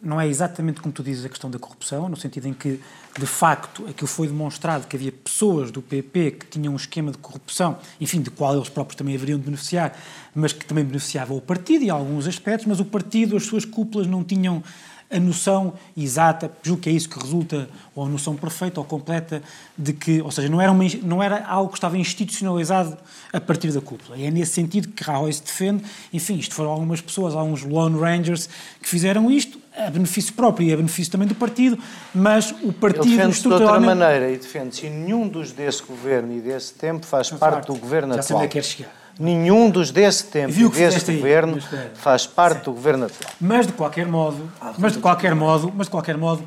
[0.02, 2.80] Não é exatamente como tu dizes a questão da corrupção, no sentido em que,
[3.18, 7.18] de facto, aquilo foi demonstrado que havia pessoas do PP que tinham um esquema de
[7.18, 9.98] corrupção, enfim, de qual eles próprios também haveriam de beneficiar,
[10.34, 14.08] mas que também beneficiava o partido em alguns aspectos, mas o partido, as suas cúpulas
[14.08, 14.64] não tinham
[15.12, 19.44] a noção exata, julgo que é isso que resulta, ou a noção perfeita ou completa,
[19.78, 22.98] de que, ou seja, não era, uma, não era algo que estava institucionalizado
[23.32, 24.18] a partir da cúpula.
[24.18, 25.84] E é nesse sentido que Rajoy se defende.
[26.14, 28.50] Enfim, isto foram algumas pessoas, alguns Lone Rangers
[28.82, 31.78] que fizeram isto, a benefício próprio e a benefício também do partido,
[32.14, 34.86] mas o partido Ele defende-se de outra estruturalmente- maneira e defende-se.
[34.86, 38.42] E nenhum dos desse governo e desse tempo faz parte do governo Já atual.
[38.42, 38.92] é que queres chegar.
[39.20, 41.92] Nenhum dos desse tempo e desse aí, governo espera.
[41.96, 43.32] faz parte do governo atual.
[43.40, 46.44] Mas de qualquer modo, mas de qualquer modo, mas de qualquer modo,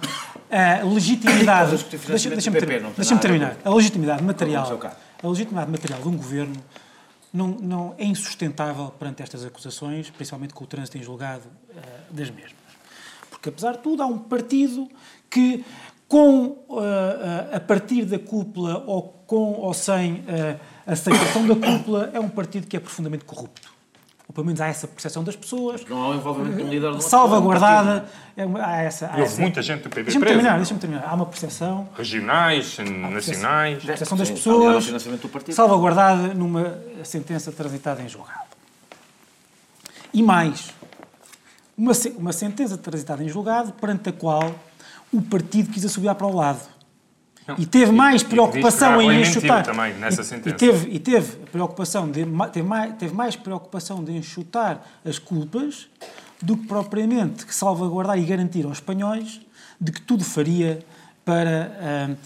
[0.51, 3.57] a legitimidade, deixa- deixa-me no PP ter- não tem deixa-me nada a ver terminar.
[3.65, 4.81] A legitimidade material,
[5.23, 6.55] a legitimidade material de um governo
[7.33, 11.43] não, não é insustentável perante estas acusações, principalmente com o trânsito em julgado
[11.77, 12.64] eh, das mesmas.
[13.45, 14.89] Porque apesar de tudo há um partido
[15.29, 15.63] que
[16.09, 22.11] com eh, a partir da cúpula ou com ou sem eh, a aceitação da cúpula
[22.15, 23.69] é um partido que é profundamente corrupto.
[24.27, 25.85] Ou pelo menos há essa percepção das pessoas.
[25.85, 28.07] Não há o envolvimento de um líder salvaguardada.
[28.35, 30.57] É uma- há essa, há E houve essa- muita gente do PP Deixa-me presa, terminar,
[30.57, 31.05] deixa-me terminar.
[31.07, 33.85] Há uma percepção, Regionais, nacionais.
[33.85, 34.87] percepção das pessoas,
[35.51, 38.41] salvaguardada numa sentença transitada em julgado.
[40.15, 40.71] E mais,
[41.77, 44.55] uma, uma sentença transitada em julgado perante a qual
[45.13, 46.61] o partido quis assobiar para o lado.
[47.59, 49.65] e teve mais e- preocupação em enxutar.
[49.65, 50.49] também nessa e- sentença.
[50.51, 55.89] E teve, e teve preocupação de, teve, mais, teve mais preocupação de enxutar as culpas
[56.41, 59.41] do que propriamente que salvaguardar e garantir aos espanhóis
[59.81, 60.81] de que tudo faria
[61.25, 62.17] para ah,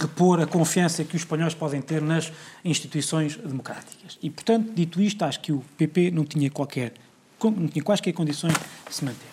[0.00, 2.32] repor a confiança que os espanhóis podem ter nas
[2.64, 4.16] instituições democráticas.
[4.22, 6.94] E, portanto, dito isto, acho que o PP não tinha qualquer,
[7.42, 8.52] não tinha quaisquer condições
[8.88, 9.26] de se manter.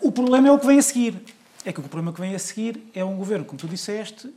[0.00, 1.14] O problema é o que vem a seguir.
[1.64, 4.32] É que o problema que vem a seguir é um governo, como tu disseste,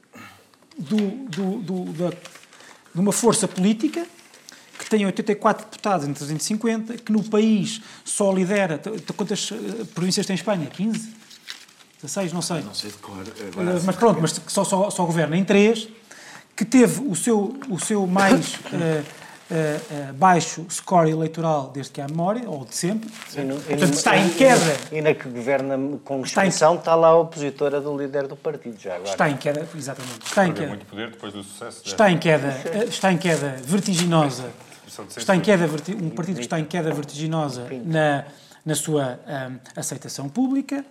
[0.77, 0.97] do,
[1.29, 4.05] do, do- da- de uma força política
[4.77, 8.79] que tem 84 deputados em 350, que no país só lidera.
[9.15, 10.65] Quantas eh, províncias tem Espanha?
[10.67, 11.13] 15?
[12.01, 12.33] 16?
[12.33, 12.61] Não sei.
[12.61, 13.23] Não sei de cor.
[13.25, 15.87] Eh, Mas pronto, mas só, só, só governa em três,
[16.55, 19.03] que teve o seu, o seu mais eh,
[19.55, 23.09] eh, baixo score eleitoral desde que há memória, ou de sempre.
[23.09, 24.77] Portanto, está em queda.
[24.91, 28.95] E na que governa com distinção está lá a opositora do líder do partido, já
[28.95, 29.11] agora.
[29.11, 30.25] Está em queda, exatamente.
[30.25, 30.67] Está em queda.
[30.67, 31.83] muito poder depois do sucesso.
[31.85, 34.45] Está em queda, eh, está em queda vertiginosa.
[35.15, 35.65] Está em queda,
[36.01, 38.25] um partido que está em queda vertiginosa na,
[38.65, 39.19] na sua
[39.75, 40.83] aceitação pública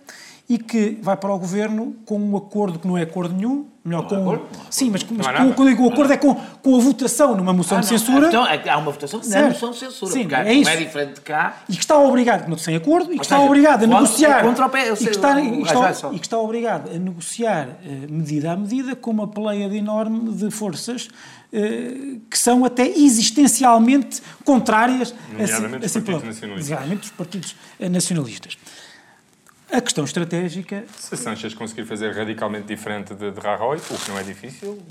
[0.49, 4.07] e que vai para o governo com um acordo que não é acordo nenhum, melhor
[4.07, 4.39] com
[4.69, 7.77] sim, mas, mas há com, quando digo acordo é com, com a votação numa moção
[7.77, 8.27] Ah, de não, censura.
[8.27, 9.49] Então, é há uma votação na Certo.
[9.53, 10.11] moção de censura.
[10.11, 10.69] Sim, porque é não isso.
[10.69, 11.63] é diferente de cá.
[11.67, 14.41] E que está obrigado, não sem acordo, e que está seja, obrigado a negociar.
[14.43, 17.69] contra o pé, e, que está, o- e, que está- e que obrigado a negociar
[18.09, 21.07] medida a medida com uma peleia enorme de forças
[21.51, 26.23] eh, que são até existencialmente contrárias a, si partidos próprias.
[26.35, 26.69] nacionalistas.
[26.69, 28.57] Nomeadamente os partidos eh, nacionalistas.
[28.57, 28.82] A
[29.81, 30.85] questão estratégica.
[30.97, 34.81] Se Sanchez conseguir fazer radicalmente diferente de, de Rajoy, o que não é difícil,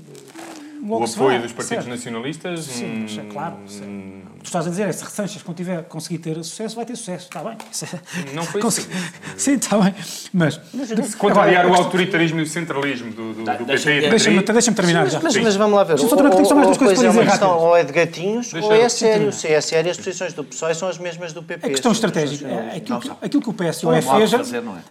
[0.89, 1.87] o apoio vai, dos partidos certo.
[1.89, 2.59] nacionalistas.
[2.61, 3.55] Sim, mas é hum, claro.
[3.67, 4.23] sim.
[4.33, 6.97] O que tu estás a dizer é se Sanches tiver, conseguir ter sucesso, vai ter
[6.97, 7.27] sucesso.
[7.27, 7.53] Está bem.
[7.53, 9.33] É- Não foi Consegui- isso.
[9.37, 9.95] Sim, está bem.
[10.33, 10.59] Mas.
[11.07, 15.09] Se contrariar o autoritarismo e o centralismo do, do, do deixa- de Deixa-me deixa terminar
[15.09, 15.19] já.
[15.21, 15.41] Mas, Sim.
[15.41, 15.97] mas vamos lá ver.
[15.97, 18.53] Só Ou, tenho só mais duas coisas para é uma dizer ou é de gatinhos
[18.53, 19.31] ou é sim, sério.
[19.31, 21.65] Se é sério, as posições do PSOE são as mesmas do PP.
[21.65, 24.37] A questão estratégica, é aquilo, que, Não, aquilo que o PSOE fez, é?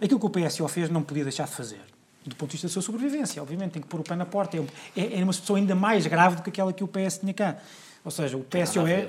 [0.03, 1.81] aquilo que o PSOE fez não podia deixar de fazer,
[2.25, 3.41] do ponto de vista da sua sobrevivência.
[3.41, 4.57] Obviamente, tem que pôr o pé na porta.
[4.95, 7.57] É, é uma situação ainda mais grave do que aquela que o PS tinha cá.
[8.03, 9.07] Ou seja, o PSOE,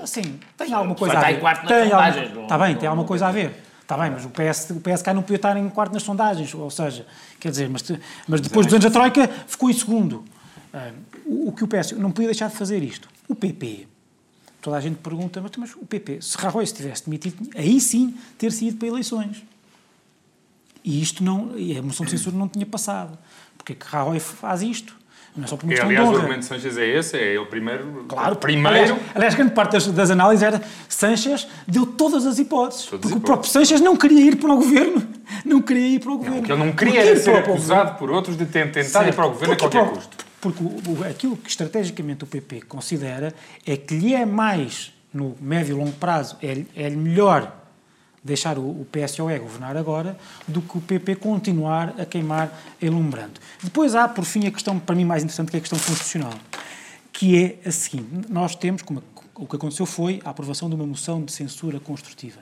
[0.00, 1.40] assim, tem alguma coisa a ver.
[1.68, 3.62] Tem alguma- Está bem, tem alguma coisa a ver.
[3.82, 6.52] Está bem, mas o, PS, o PSK não podia estar em quarto nas sondagens.
[6.54, 7.06] Ou seja,
[7.38, 7.84] quer dizer, mas,
[8.26, 10.24] mas depois dos anos da Troika ficou em segundo.
[10.74, 10.90] Ah,
[11.24, 13.08] o, o que o PS não podia deixar de fazer isto.
[13.28, 13.86] O PP,
[14.60, 18.16] toda a gente pergunta, mas, mas o PP, se Rajoy se tivesse demitido, aí sim
[18.36, 19.44] ter sido para eleições.
[20.86, 23.18] E isto não, e a moção de censura não tinha passado.
[23.58, 24.94] Porque é que Rajoy faz isto?
[25.36, 27.34] Não é só por uma questão de aliás, o argumento de Sanchez é esse, é
[27.34, 28.04] ele primeiro.
[28.08, 28.68] Claro, primeiro.
[28.78, 32.86] Aliás, aliás, grande parte das, das análises era Sanchez deu todas as hipóteses.
[32.86, 33.24] Todas as porque o hipóteses.
[33.26, 35.06] próprio Sanchez não queria ir para o governo.
[35.44, 36.38] Não queria ir para o governo.
[36.38, 38.84] O que ele não queria Porque era ser o acusado por outros de ter tentado
[38.84, 39.14] ir Certo.
[39.16, 40.24] para o governo a Porque qualquer para o- custo.
[40.40, 43.34] Porque o- o- aquilo que estrategicamente o PP considera
[43.66, 47.52] é que lhe é mais, no médio e longo prazo, é, é melhor
[48.26, 53.40] deixar o, o PSOE governar agora do que o PP continuar a queimar elumbrando.
[53.62, 56.34] Depois há, por fim, a questão, para mim, mais interessante, que é a questão constitucional,
[57.12, 58.26] que é a seguinte.
[58.28, 59.02] Nós temos, como
[59.34, 62.40] o que aconteceu foi a aprovação de uma moção de censura construtiva,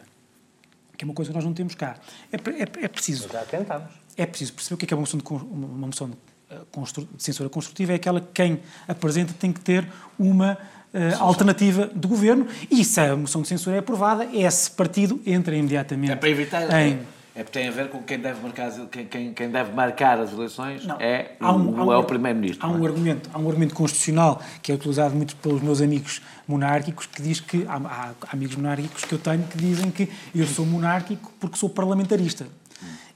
[0.96, 1.96] que é uma coisa que nós não temos cá.
[2.32, 3.90] É, é, é preciso Já tentámos.
[4.16, 6.16] é preciso perceber o que é, que é uma moção, de, uma moção de,
[6.50, 7.92] eh, de censura construtiva.
[7.92, 9.86] É aquela que quem apresenta tem que ter
[10.18, 10.56] uma
[10.94, 15.54] eh, alternativa de governo e se a moção de censura é aprovada, esse partido entra
[15.56, 16.62] imediatamente É para evitar.
[16.80, 17.00] em...
[17.36, 18.80] É porque tem a ver com quem deve marcar, as-
[19.10, 21.00] quem, quem, deve marcar as eleições Não.
[21.00, 22.64] é, um- um- é o Primeiro-Ministro.
[22.64, 22.86] Há um, é?
[22.86, 27.40] argumento, há um argumento constitucional que é utilizado muito pelos meus amigos monárquicos que diz
[27.40, 31.56] que há, há amigos monárquicos que eu tenho que dizem que eu sou monárquico porque
[31.58, 32.46] sou parlamentarista.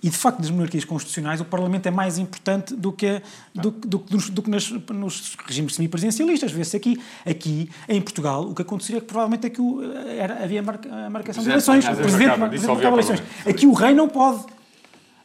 [0.01, 3.21] E, de facto, nas monarquias constitucionais, o Parlamento é mais importante do que,
[3.53, 6.53] do, do, do, do que nas, nos regimes semipresidencialistas.
[6.53, 7.01] Vê-se aqui.
[7.27, 11.11] Aqui, em Portugal, o que aconteceria é que provavelmente é que o, era, havia a
[11.11, 11.85] marcação de eleições.
[11.85, 13.23] O Presidente, marcava, eleições.
[13.45, 14.58] Aqui o rei não pode.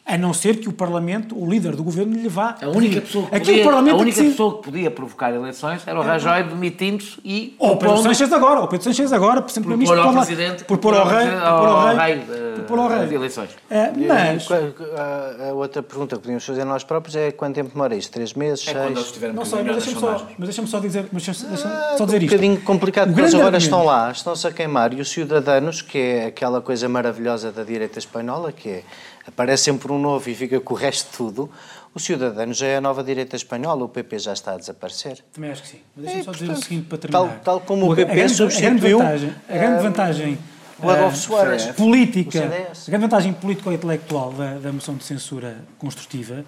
[0.05, 2.57] A não ser que o Parlamento, o líder do governo, lhe vá.
[2.61, 3.01] A única, pedir.
[3.01, 4.31] pessoa que Aqui podia, o Parlamento a é que única decide.
[4.31, 8.59] pessoa que podia provocar eleições era o Rajoy demitindo-se e Ou o Pedro Sanches agora,
[8.59, 11.39] ou o Pedro Sanches agora, por exemplo, por ao Presidente, por pôr ao rei, por
[11.39, 12.25] pôr ao rei, de-
[12.57, 13.07] por pôr ao rei.
[13.07, 13.49] de eleições.
[13.69, 17.95] É, mas, A, a outra pergunta que podíamos fazer nós próprios é quanto tempo demora
[17.95, 18.11] isto?
[18.11, 18.67] Três meses?
[18.67, 19.05] É quando eles seis?
[19.07, 22.05] estiverem não sei, mas deixa-me só, mas deixa-me só dizer, mas deixa-me deixa Ah, só
[22.05, 22.29] dizer um isto.
[22.31, 25.81] bocadinho complicado, O porque eles agora argumento- estão lá, estão-se a queimar, e os cidadãos,
[25.81, 28.83] que é aquela coisa maravilhosa da direita espanhola, que é,
[29.27, 31.49] aparece sempre um novo e fica com o resto de tudo,
[31.93, 35.23] o Ciudadanos já é a nova direita espanhola, o PP já está a desaparecer.
[35.31, 35.77] Também acho que sim.
[35.95, 37.43] Mas deixa-me É, só dizer o portanto, seguinte para tal- terminar.
[37.43, 38.69] tal como o a PP grande- substituiu,
[38.99, 40.37] A grande vantagem, a grande vantagem
[40.79, 41.65] O Adolfo ah, Soares.
[41.67, 46.43] política, O a grande vantagem político-intelectual da, da moção de censura construtiva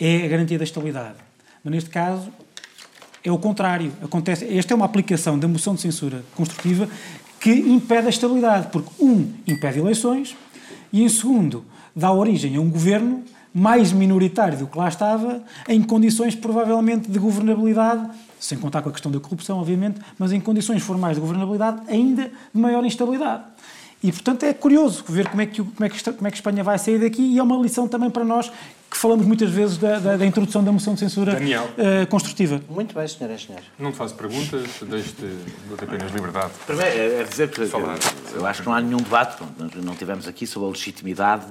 [0.00, 1.14] é a garantia da estabilidade.
[1.62, 2.32] Mas neste caso
[3.22, 3.92] é o contrário.
[4.02, 6.88] Acontece, esta é uma aplicação da moção de censura construtiva
[7.38, 10.34] que impede a estabilidade, porque, um, impede eleições
[10.92, 11.64] e, em segundo,
[11.96, 17.18] dá origem a um governo mais minoritário do que lá estava, em condições provavelmente de
[17.18, 18.06] governabilidade,
[18.38, 22.30] sem contar com a questão da corrupção, obviamente, mas em condições formais de governabilidade ainda
[22.54, 23.44] de maior instabilidade.
[24.02, 26.62] E, portanto, é curioso ver como é que, como é que, como é que Espanha
[26.62, 28.52] vai sair daqui e é uma lição também para nós
[28.90, 31.68] que falamos muitas vezes da, da- da introdução da moção de censura Daniel.
[31.76, 32.60] eh, construtiva.
[32.68, 33.66] Muito bem, senhoras e senhores.
[33.78, 35.26] Não te faço perguntas, deixo-te
[35.82, 36.52] apenas liberdade.
[36.66, 37.98] Primeiro, é, é dizer que Falar.
[38.32, 39.42] eu, eu acho que não há nenhum debate,
[39.82, 41.44] não tivemos aqui sobre a legitimidade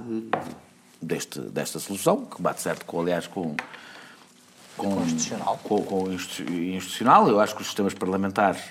[1.02, 3.56] deste, desta solução, que bate certo com, aliás, com.
[4.78, 5.60] com Constitucional.
[5.64, 7.28] Com, com o institu- institucional.
[7.28, 8.62] Eu acho que os sistemas parlamentares.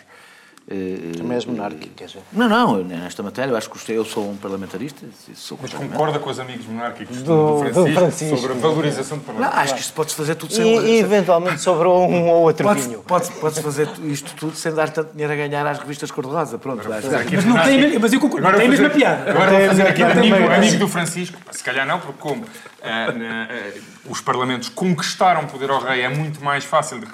[0.71, 2.23] Eh, Também és monárquico, quer dizer.
[2.33, 5.07] Não, não, nesta matéria eu acho que eu sou um parlamentarista.
[5.35, 8.37] Sou Mas concorda com os amigos monárquicos do, Do- do Francisco, Francisco.
[8.39, 9.59] sobre a valorização do Não, Parlamento?
[9.59, 10.87] acho que isto pode-se fazer tudo E, sem.
[10.87, 13.03] e eventualmente sobrou um ou outro Pode, vinho.
[13.03, 16.59] pode, pode fazer isto tudo sem dar tanto dinheiro a ganhar às revistas cor-de-rosa.
[16.59, 17.05] Pronto, Mas
[17.45, 19.31] não tem, a mesma- mas eu concordo, não Agora tem a mesma piada.
[19.31, 21.39] Agora vou fazer aqui Não amigo, amigo do Francisco.
[21.51, 22.45] Se calhar não, porque como
[22.83, 27.07] ah, na- ah, os parlamentos conquistaram poder ao rei, é muito mais fácil de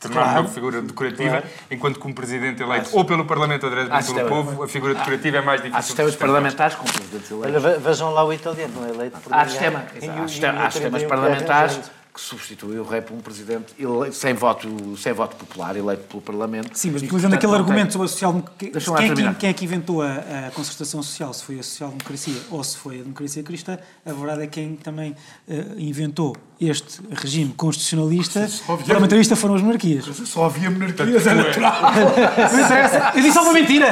[0.00, 4.18] tornar uma figura decorativa, enquanto que um presidente eleito ou pelo Parlamento ou diretamente pelo
[4.18, 5.78] sistema- povo, a figura decorativa é mais difícil.
[5.78, 6.32] Há sistemas de sustentar.
[6.34, 7.64] parlamentares com presidentes eleitos.
[7.64, 11.80] Olha, vejam lá o italiano, não é eleito por Há, sistema, há, sistemas 31 parlamentares
[12.12, 16.02] que é substituem o rei por um presidente ele- sem voto, sem voto popular, eleito
[16.08, 16.70] pelo Parlamento.
[16.76, 19.50] Sim, mas E, utilizando aquele não tem- argumento sobre a social quem, é que, quem
[19.50, 20.14] é que inventou a,
[20.48, 24.42] a concertação social, se foi a social-democracia ou se foi a democracia cristã, a verdade
[24.42, 25.14] é que quem também
[25.48, 28.46] eh, inventou este regime constitucionalista,
[28.86, 30.04] parlamentarista, foram as monarquias.
[30.26, 31.06] Só havia monarquia.
[31.06, 33.12] Não interessa.
[33.14, 33.86] Eu disse alguma mentira!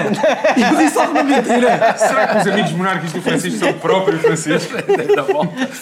[0.57, 1.97] Eu disse alguma mentira!
[1.97, 4.73] Será que os amigos monárquicos do Francisco são o próprio Francisco?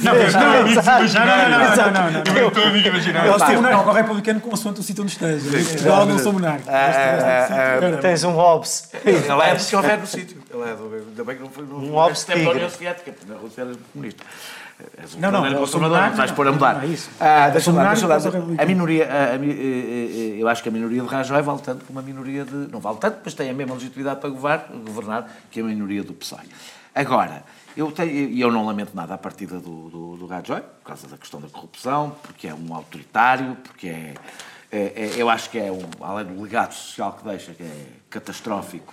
[0.00, 1.14] Não, mas não, amigos imaginários.
[1.14, 2.25] não, não, não, não.
[2.34, 3.30] Eu estou amigo imaginário.
[3.32, 5.88] Eu sou monarca ou republicano consoante o sítio onde esteja.
[5.88, 6.70] Eu não sou monarca.
[8.00, 8.90] Tens um Hobbes.
[9.04, 9.16] Ele
[9.90, 10.42] é do sítio.
[10.52, 10.94] Ele é do.
[11.08, 11.64] Ainda bem que não foi.
[11.64, 12.54] Um Hobbes tempo da tigre.
[12.56, 14.24] União Soviética, porque na Rússia era comunista.
[14.98, 16.74] És um Não, não, sou conservador, não monarca, vais pôr a mudar.
[16.74, 17.08] não, é isso.
[17.18, 18.16] Ah, Eu deixa lá, lá.
[18.58, 21.84] A minoria, a- a eh, eh, eu acho que a minoria de Rajoy vale tanto
[21.86, 22.54] como a minoria de.
[22.70, 26.12] Não vale tanto, mas tem a mesma legitimidade para governar, governar que a minoria do
[26.12, 26.40] PSOE.
[26.94, 27.42] Agora,
[27.76, 31.06] eu, tenho, e eu não lamento nada a partida do, do, do Rajoy, por causa
[31.06, 34.14] da questão da corrupção, porque é um autoritário, porque é.
[34.72, 37.86] é- é- eu acho que é um, além do legado social que deixa, que é
[38.10, 38.92] catastrófico,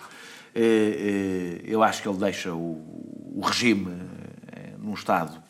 [0.55, 3.91] eh, eh, eu acho que ele deixa o, o regime
[4.51, 5.41] eh, num estado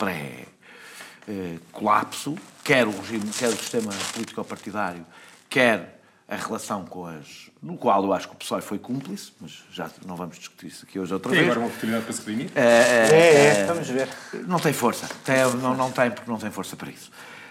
[1.27, 5.05] pré-colapso, quer o regime, quer o sistema político-partidário,
[5.49, 7.42] quer a relação com as.
[7.63, 10.85] No qual eu acho que o PSOE foi cúmplice, mas já não vamos discutir isso
[10.85, 11.49] aqui hoje outra Tem vez.
[11.49, 12.51] agora uma oportunidade para se redimir.
[12.55, 14.09] É, é, vamos ver.
[14.45, 15.07] Não tem força.
[15.23, 17.09] Tem- não, não tem, porque não tem força para isso.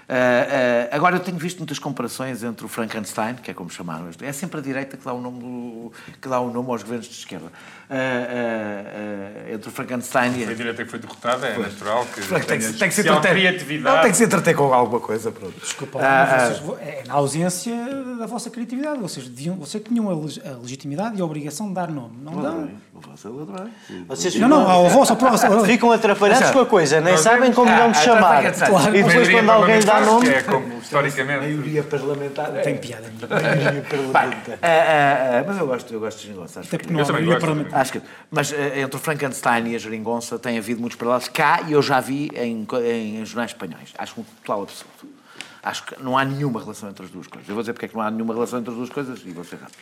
[0.08, 4.08] Ah, ah, agora, eu tenho visto muitas comparações entre o Frankenstein, que é como chamaram.
[4.20, 7.06] É sempre a direita que dá o nome, do- que dá o nome aos governos
[7.06, 7.46] de esquerda.
[7.88, 10.44] Ah, entre o Frankenstein e.
[10.44, 13.18] A direita que foi derrotada, é natural que Tem que, tenha ser- tem que especial
[13.18, 13.38] entreter.
[13.38, 13.96] criatividade.
[13.96, 15.30] Não, tem que se entreter com alguma coisa.
[15.30, 15.58] Pronto.
[15.60, 17.74] Desculpa, mas vocês- é na ausência
[18.18, 18.98] da vossa criatividade.
[19.00, 22.16] Vocês, deviam, vocês tinham a, leg- a legitimidade e a obrigação de dar nome.
[22.22, 22.68] Não dão.
[24.08, 25.64] Vocês Não, não, ao vosso próximo.
[25.66, 28.40] ficam atrapalhados com a coisa, nem sabem como não ah, chamar.
[28.42, 28.70] Frankenstein.
[28.70, 28.96] Claro.
[28.96, 30.26] E depois, quando alguém dá parlamentar, nome.
[30.26, 31.40] que É como historicamente.
[31.40, 32.52] maioria parlamentar.
[32.62, 33.08] Tem piada.
[33.08, 33.28] Bem,
[34.12, 36.60] ah, ah, ah, mas eu gosto, eu gosto de geringonça.
[36.60, 37.46] Acho Até que- porque não Eu há também maioria gosto.
[37.48, 37.80] parlamentar.
[37.80, 41.62] Acho que, mas eh, entre o Frankenstein e a geringonça tem havido muitos paralelos cá
[41.66, 43.92] e eu já vi em, co- em jornais espanhóis.
[43.98, 44.90] Acho um total absurdo.
[45.62, 47.48] Acho que não há nenhuma relação entre as duas coisas.
[47.48, 49.30] Eu vou dizer porque é que não há nenhuma relação entre as duas coisas e
[49.30, 49.78] vou ser rápido.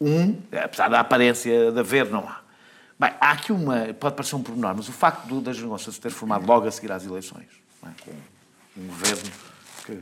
[0.00, 2.40] Um, apesar da aparência de haver, não há.
[2.98, 3.92] Bem, há aqui uma.
[3.98, 6.70] Pode parecer um pormenor, mas o facto do, da geringonça se ter formado logo a
[6.70, 7.46] seguir às eleições,
[7.82, 7.94] não é?
[8.76, 9.30] Um governo
[9.84, 9.98] que,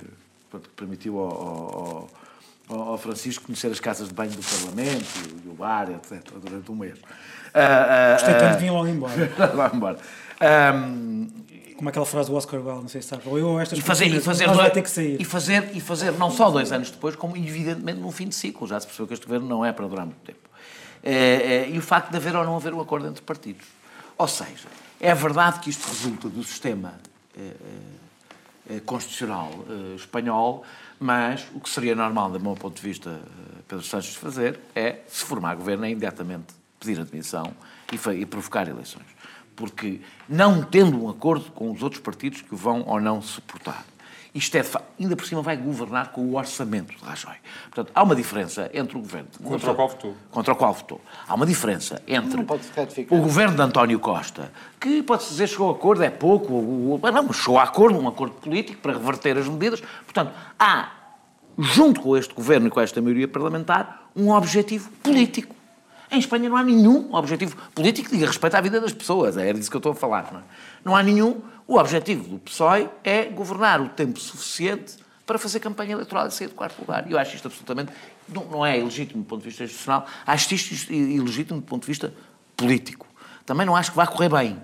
[0.51, 2.09] pronto, permitiu ao,
[2.69, 5.07] ao- ao- Francisco conhecer as casas de banho do Parlamento
[5.45, 6.99] e o bar, etc., durante um mês.
[7.55, 9.27] Ah, ah, Gostei tanto ah, de vir logo embora.
[9.57, 9.99] Vai embora.
[10.41, 11.29] Ahm,
[11.77, 13.23] Como aquela frase do Oscar Wilde, não sei se sabe.
[13.27, 15.21] Ou eu ou estas e fazer, e fazer, nós vai dois- ter que sair.
[15.21, 18.67] e fazer e fazer não só dois anos depois, como evidentemente num fim de ciclo.
[18.67, 20.41] Já se percebeu que este governo não é para durar muito tempo.
[21.03, 23.65] É, é, e o facto de haver ou não haver um acordo entre partidos.
[24.19, 24.67] Ou seja,
[25.01, 26.95] é verdade que isto resulta do sistema
[27.39, 27.53] eh,
[28.85, 30.65] constitucional eh, espanhol,
[31.01, 35.01] mas o que seria normal, do meu ponto de vista, eh, Pedro Sanches fazer é,
[35.07, 36.47] se formar governo, é imediatamente
[36.79, 37.53] pedir admissão
[37.93, 39.07] e, e provocar eleições.
[39.57, 43.85] Porque não tendo um acordo com os outros partidos que vão ou não suportar.
[44.35, 44.65] Isto é,
[45.01, 47.35] ainda por cima vai governar com o orçamento de Rajoy.
[47.65, 49.29] Portanto, há uma diferença entre o governo...
[49.43, 50.17] Contra o qual votou.
[50.31, 51.01] Contra o qual votou.
[51.27, 53.19] Há uma diferença entre Não pode ratificar.
[53.19, 57.01] o governo de António Costa, que pode-se dizer chegou a acordo, é pouco, o- o-
[57.03, 59.81] mas não, mas chegou a acordo, um acordo político para reverter as medidas.
[60.05, 60.91] Portanto, há,
[61.59, 65.55] junto com este governo e com esta maioria parlamentar, um objetivo político.
[66.11, 69.37] Em Espanha não há nenhum objetivo político que diga respeito à vida das pessoas.
[69.37, 70.31] É disso que eu estou a falar.
[70.33, 70.43] Não, é?
[70.85, 71.41] não há nenhum.
[71.69, 74.97] O objetivo do PSOE é governar o tempo suficiente
[75.27, 77.09] para fazer campanha eleitoral e sair de quarto lugar.
[77.11, 77.93] Eu acho isto absolutamente.
[78.27, 81.89] Não, não é ilegítimo do ponto de vista institucional, acho isto ilegítimo do ponto de
[81.89, 82.15] vista
[82.57, 83.07] político.
[83.45, 84.59] Também não acho que vai correr bem.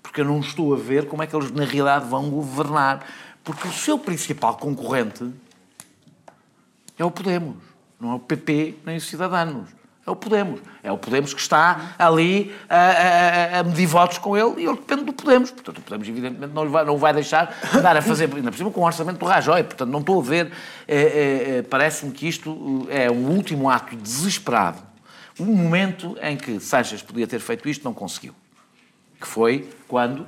[0.00, 3.04] Porque eu não estou a ver como é que eles, na realidade, vão governar.
[3.42, 5.28] Porque o seu principal concorrente
[6.96, 7.56] é o Podemos.
[7.98, 9.68] Não é o PP nem os Cidadanos.
[10.06, 10.60] É o Podemos.
[10.84, 14.76] É o Podemos que está ali a, a- a- medir votos com ele e ele
[14.76, 15.50] depende do Podemos.
[15.50, 18.70] Portanto, o Podemos, evidentemente, não, vai, não vai deixar andar a fazer, ainda por cima,
[18.70, 19.64] com o orçamento do Rajoy.
[19.64, 20.52] Portanto, não estou a ver.
[20.86, 24.78] é, é, Parece-me que isto é um último ato desesperado.
[25.40, 28.32] Um momento em que Sánchez podia ter feito isto, não conseguiu.
[29.20, 30.24] Que foi quando,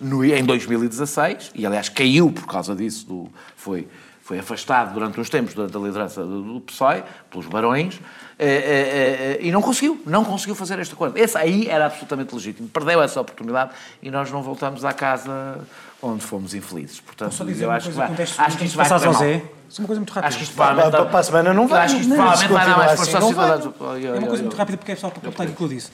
[0.00, 3.86] no- em 2016, e aliás caiu por causa disso, do- foi,
[4.30, 8.00] foi afastado durante uns tempos da, da liderança do, PSOE, pelos barões,
[8.38, 11.18] eh, eh, eh, e não conseguiu, não conseguiu fazer este acordo.
[11.18, 12.68] Esse aí era absolutamente legítimo.
[12.68, 15.58] Perdeu essa oportunidade e nós não voltamos à casa
[16.00, 17.00] onde fomos infelizes.
[17.00, 18.08] Portanto, Só dizer eu acho que vai,
[18.38, 19.14] acho que isto vai correr ao.
[19.14, 19.42] Zé.
[19.68, 20.28] Só uma coisa muito rápida.
[20.28, 20.90] Acho que isto provavelmente...
[20.92, 21.84] Para- para a semana não vai.
[21.84, 23.58] Acho que isto Não, provavelmente vai dar mais continuar força assim, vai.
[23.58, 24.04] cidadãos.
[24.04, 25.90] É uma coisa muito rápida porque é só para completar aquilo que eu disse.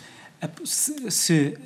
[0.63, 1.59] Se, se,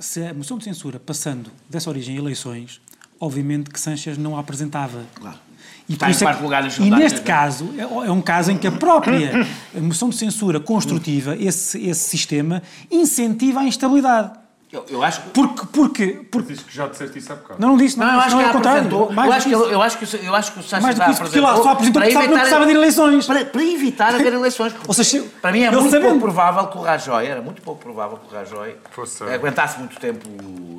[0.00, 2.80] se a moção de censura passando dessa origem a eleições,
[3.20, 5.04] obviamente que Sanchez não a apresentava.
[5.14, 5.45] Claro.
[5.88, 6.42] E, Está isso é que-
[6.82, 7.24] e neste né?
[7.24, 9.46] caso, é, é um caso em que a própria
[9.80, 12.60] moção de censura construtiva, esse, esse sistema,
[12.90, 14.32] incentiva a instabilidade.
[14.76, 15.30] Eu, eu acho que...
[15.30, 17.60] Porque, porque, porque Diz que já disseste isso há bocado.
[17.60, 19.12] não, não disse, não, Não, eu acho não que é contrário.
[19.12, 20.94] Mais Eu acho, que que, eu, acho que, o- eu acho que o Sanchez Mais
[20.96, 23.26] do que isso, porque lá só apresentou para porque sabe- não evitar- precisava de eleições.
[23.26, 24.74] Para, para evitar haver eleições.
[24.86, 27.82] Ou seja, para mim é muito sabendo- pouco provável que o Rajoy, era muito pouco
[27.82, 30.28] provável que o Rajoy Fosse- aguentasse muito tempo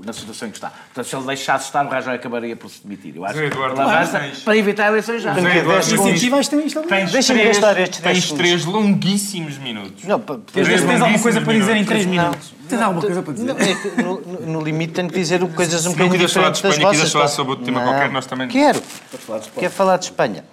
[0.06, 0.70] na situação em que está.
[0.70, 3.16] Portanto, se ele deixasse estar, o Rajoy acabaria por se demitir.
[3.16, 5.34] Eu acho que Eduardo, ele avança tens- para evitar eleições já.
[5.34, 6.12] Zé Tem que Eduardo, dez segundos.
[6.12, 6.88] Incentiva a instabilidade.
[6.88, 8.45] Tens Deixa-me gastar estes dez Tens segundos.
[8.48, 10.04] três longuíssimos minutos.
[10.04, 10.68] Não, Tens,
[11.02, 11.88] alguma coisa para dizer em minutos.
[11.88, 12.12] 3 Não.
[12.14, 12.54] minutos?
[12.68, 13.56] Tens alguma coisa para dizer?
[13.96, 16.56] No, no- no limite tenho que dizer coisas um Se não bocadinho quiseres falar de
[16.56, 17.12] diferentes das Espanha, vossas.
[17.14, 17.88] falar sobre outro tema Não.
[17.92, 18.82] qualquer, nós também- Quero.
[18.82, 20.46] Quero falar de Espanha.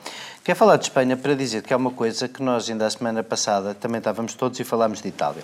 [0.44, 3.22] Quero falar de Espanha para dizer que é uma coisa que nós ainda a semana
[3.22, 5.42] passada também estávamos todos e falámos de Itália.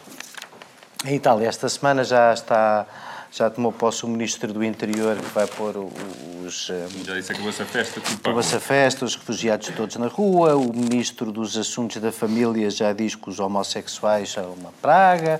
[1.05, 2.87] Em Itália, esta semana já está,
[3.33, 5.77] já tomou posse o Ministro do Interior que vai pôr
[6.45, 8.01] os, eh, Já disse que essa festa.
[8.01, 12.93] Acabou-se a festa, os refugiados todos na rua, o Ministro dos Assuntos da Família já
[12.93, 15.39] diz que os homossexuais são uma praga,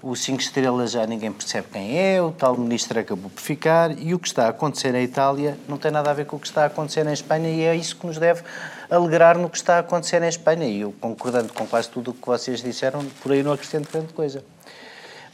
[0.00, 4.14] o Cinco Estrelas já ninguém percebe quem é, o tal Ministro acabou por ficar, e
[4.14, 6.46] o que está a acontecer na Itália não tem nada a ver com o que
[6.46, 8.42] está a acontecer na Espanha e é isso que nos deve
[8.88, 10.66] alegrar no que está a acontecer em Espanha.
[10.66, 14.12] E eu, concordando com quase tudo o que vocês disseram, por aí não acrescento grande
[14.12, 14.44] coisa.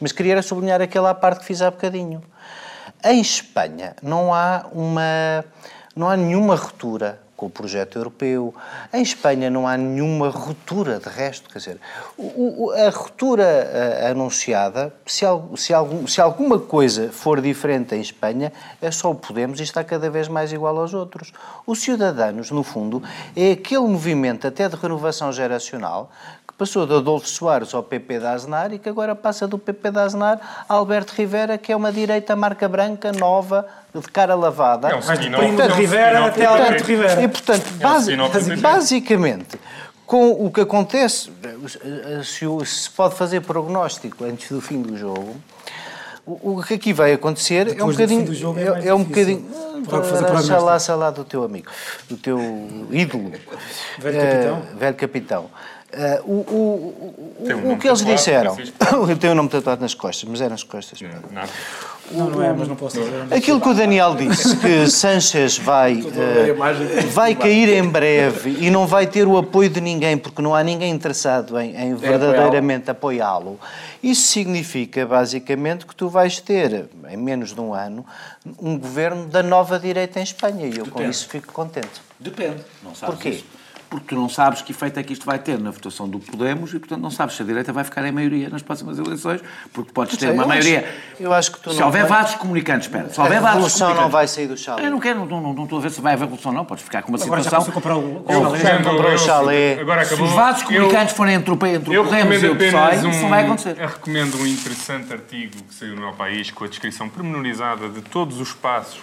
[0.01, 2.23] Mas queria sublinhar aquela parte que fiz há bocadinho.
[3.05, 5.45] Em Espanha não há uma
[5.95, 8.53] não há nenhuma ruptura com o projeto europeu.
[8.93, 11.81] Em Espanha não há nenhuma ruptura de resto, quer dizer,
[12.17, 17.95] o- o- a ruptura eh, anunciada, se, al- se, algum- se alguma coisa for diferente
[17.95, 21.33] em Espanha, é só o Podemos e está cada vez mais igual aos outros.
[21.65, 23.01] Os Ciudadanos, no fundo,
[23.37, 26.11] é aquele movimento até de renovação geracional
[26.59, 30.03] passou de Adolfo Soares ao PP da Aznar e que agora passa do PP da
[30.03, 34.89] Aznar a Alberto Rivera, que é uma direita marca branca, nova, de cara lavada.
[34.89, 36.85] É um Portanto, spin-off, portanto, é um Rivera até Alberto.
[36.85, 37.23] Rivera.
[37.23, 38.57] E, portanto, É um PP.
[38.57, 39.61] basicamente,
[40.05, 41.31] com o que acontece,
[42.25, 45.37] se, se pode fazer prognóstico antes do fim do jogo,
[46.27, 48.25] o, que aqui vai acontecer é um Depois do fim bocadinho.
[48.27, 49.69] do jogo é É, mais é um bocadinho.
[49.89, 50.61] Para fazer Ora, prognóstico.
[50.65, 51.71] lá, sei lá do teu amigo,
[52.11, 52.39] do teu
[52.91, 53.33] ídolo.
[53.99, 54.63] Velho capitão?
[54.77, 55.51] velho capitão.
[55.91, 58.57] Eh, o, o, o, um que eles disseram.
[59.09, 61.01] Eu tenho o nome tatuado nas costas, mas é nas costas.
[62.11, 63.27] Não, não é, mas não posso dizer.
[63.35, 68.87] Aquilo que o Daniel disse, que Sanchez vai, eh, vai cair em breve e não
[68.87, 73.59] vai ter o apoio de ninguém, porque não há ninguém interessado em, em verdadeiramente apoiá-lo,
[74.03, 78.05] isso significa, basicamente, que tu vais ter, em menos de um ano,
[78.61, 80.67] um governo da nova direita em Espanha.
[80.67, 81.11] E eu com Depende.
[81.11, 82.01] isso fico contente.
[82.19, 82.59] Depende.
[82.83, 83.29] Não sabes Porquê?
[83.31, 83.58] isso.
[83.91, 86.75] Porque tu não sabes que efeito é que isto vai ter na votação do Podemos
[86.75, 89.41] e, portanto, não sabes se a direita vai ficar em maioria nas próximas eleições,
[89.73, 90.81] porque podes ter sei, uma eu maioria.
[90.81, 93.41] acho- eu acho que tu se não houver vai- vasos comunicantes, espera, se A houver
[93.41, 94.85] vasos revolução não vai sair do chale.
[94.85, 96.67] Eu não quero, não, não, não estou a ver se vai haver revolução, não.
[96.67, 97.73] Podes ficar com uma Agora situação.
[97.73, 98.59] comprar o- chalé.
[98.59, 99.81] Já comprou o chalé.
[99.81, 100.29] Agora Se acabou.
[100.29, 103.11] os vasos Eu- comunicantes forem entre o, entre Eu o Podemos e o PSOE, um,
[103.11, 103.77] isso não vai acontecer.
[103.79, 108.03] Eu recomendo um interessante artigo que saiu no meu país com a descrição pormenorizada de
[108.03, 109.01] todos os passos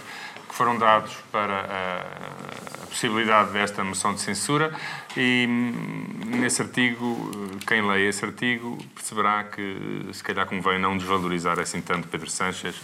[0.56, 4.74] foram dados para a, a possibilidade desta moção de censura.
[5.16, 11.60] E hum, nesse artigo, quem lê esse artigo perceberá que se calhar convém não desvalorizar
[11.60, 12.76] assim tanto Pedro Sanches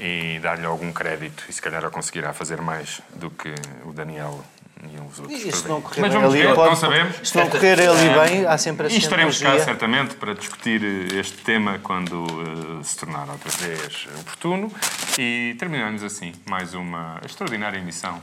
[0.00, 3.54] e dar-lhe algum crédito e se calhar conseguirá fazer mais do que
[3.84, 4.44] o Daniel
[4.92, 5.40] e os outros.
[5.44, 7.16] E se não correr Mas vamos ali, ver, pode- não sabemos.
[7.28, 11.18] se não correr ali bem, há sempre E a estaremos cá certamente para discutir eh,
[11.20, 12.24] este tema quando
[12.80, 14.70] eh, se tornar outra vez oportuno.
[15.18, 18.20] E terminamos assim mais uma extraordinária emissão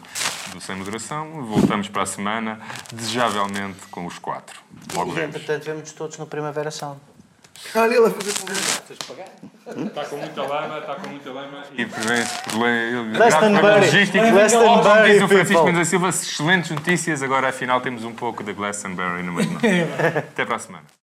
[0.53, 1.45] do Sem Moderação.
[1.45, 2.59] Voltamos para a semana,
[2.93, 4.59] desejavelmente com os quatro.
[4.93, 5.35] Logo E vemos.
[5.35, 6.99] entretanto vemos todos no Primavera Sound.
[7.75, 9.87] Olha ele a fazer publicidade.
[9.87, 11.63] Está com muita lama, está com muita lama.
[11.77, 14.23] E problema logístico.
[14.31, 15.27] Glastonbury, diz o.
[15.27, 17.23] Francisco Mendes da Silva, excelentes notícias.
[17.23, 19.59] Agora, afinal, temos um pouco da Glastonbury no meio.
[20.17, 21.00] Até para a semana.